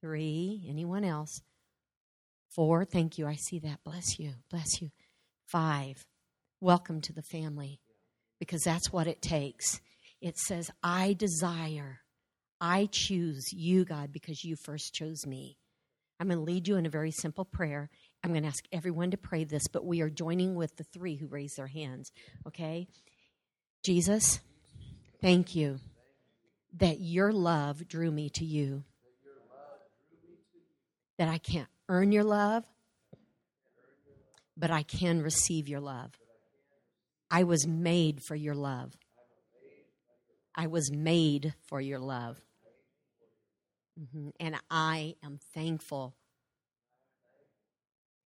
[0.00, 0.66] three.
[0.68, 1.40] Anyone else?
[2.54, 2.84] Four.
[2.84, 3.26] Thank you.
[3.26, 3.80] I see that.
[3.84, 4.34] Bless you.
[4.50, 4.90] Bless you.
[5.46, 6.04] Five.
[6.60, 7.80] Welcome to the family
[8.40, 9.80] because that's what it takes.
[10.20, 12.00] It says, I desire,
[12.60, 15.56] I choose you, God, because you first chose me.
[16.18, 17.88] I'm going to lead you in a very simple prayer.
[18.24, 21.16] I'm going to ask everyone to pray this, but we are joining with the three
[21.16, 22.10] who raise their hands,
[22.48, 22.88] okay?
[23.84, 24.40] Jesus,
[25.20, 25.78] thank you
[26.76, 28.84] that your love drew me to you.
[31.18, 32.64] That I can't earn your love,
[34.56, 36.12] but I can receive your love.
[37.30, 38.96] I was made for your love.
[40.54, 42.40] I was made for your love.
[44.00, 44.30] Mm-hmm.
[44.40, 46.14] And I am thankful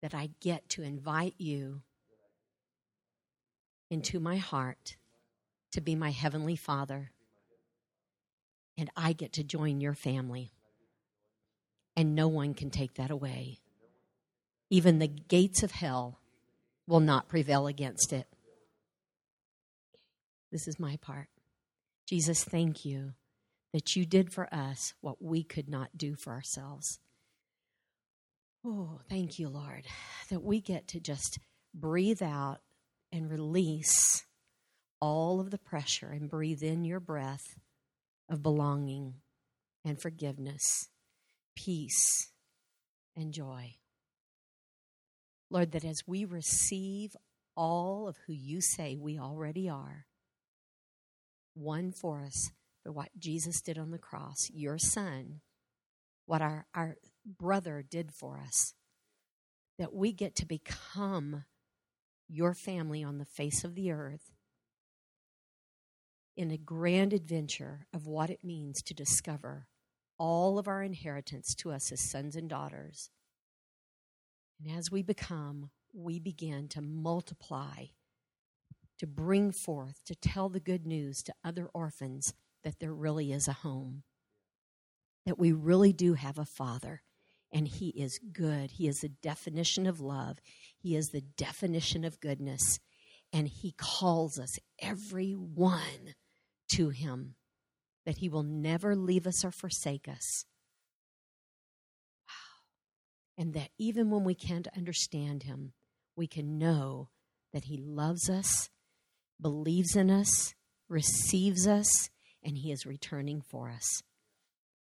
[0.02, 1.82] that I get to invite you
[3.90, 4.96] into my heart
[5.72, 7.10] to be my Heavenly Father
[8.78, 10.52] and I get to join your family.
[11.96, 13.58] And no one can take that away.
[14.70, 16.20] Even the gates of hell
[16.86, 18.28] will not prevail against it.
[20.52, 21.26] This is my part.
[22.08, 23.14] Jesus, thank you
[23.72, 27.00] that you did for us what we could not do for ourselves.
[28.64, 29.86] Oh, thank you, Lord,
[30.30, 31.38] that we get to just
[31.74, 32.58] breathe out
[33.12, 34.24] and release
[35.00, 37.44] all of the pressure and breathe in your breath
[38.28, 39.14] of belonging
[39.84, 40.88] and forgiveness,
[41.56, 42.30] peace
[43.16, 43.74] and joy.
[45.50, 47.16] Lord, that as we receive
[47.56, 50.06] all of who you say we already are,
[51.54, 52.50] won for us
[52.82, 55.40] for what Jesus did on the cross, your son,
[56.26, 58.74] what our, our brother did for us,
[59.78, 61.44] that we get to become
[62.28, 64.32] your family on the face of the earth
[66.38, 69.66] in a grand adventure of what it means to discover
[70.18, 73.10] all of our inheritance to us as sons and daughters.
[74.60, 77.86] And as we become, we begin to multiply,
[79.00, 83.48] to bring forth, to tell the good news to other orphans that there really is
[83.48, 84.04] a home,
[85.26, 87.02] that we really do have a father.
[87.50, 88.72] And he is good.
[88.72, 90.38] He is the definition of love.
[90.76, 92.78] He is the definition of goodness.
[93.32, 96.14] And he calls us, every one,
[96.72, 97.34] to Him,
[98.06, 100.44] that He will never leave us or forsake us.
[102.28, 103.42] Wow.
[103.42, 105.72] And that even when we can't understand Him,
[106.16, 107.08] we can know
[107.52, 108.70] that He loves us,
[109.40, 110.54] believes in us,
[110.88, 112.10] receives us,
[112.42, 114.02] and He is returning for us.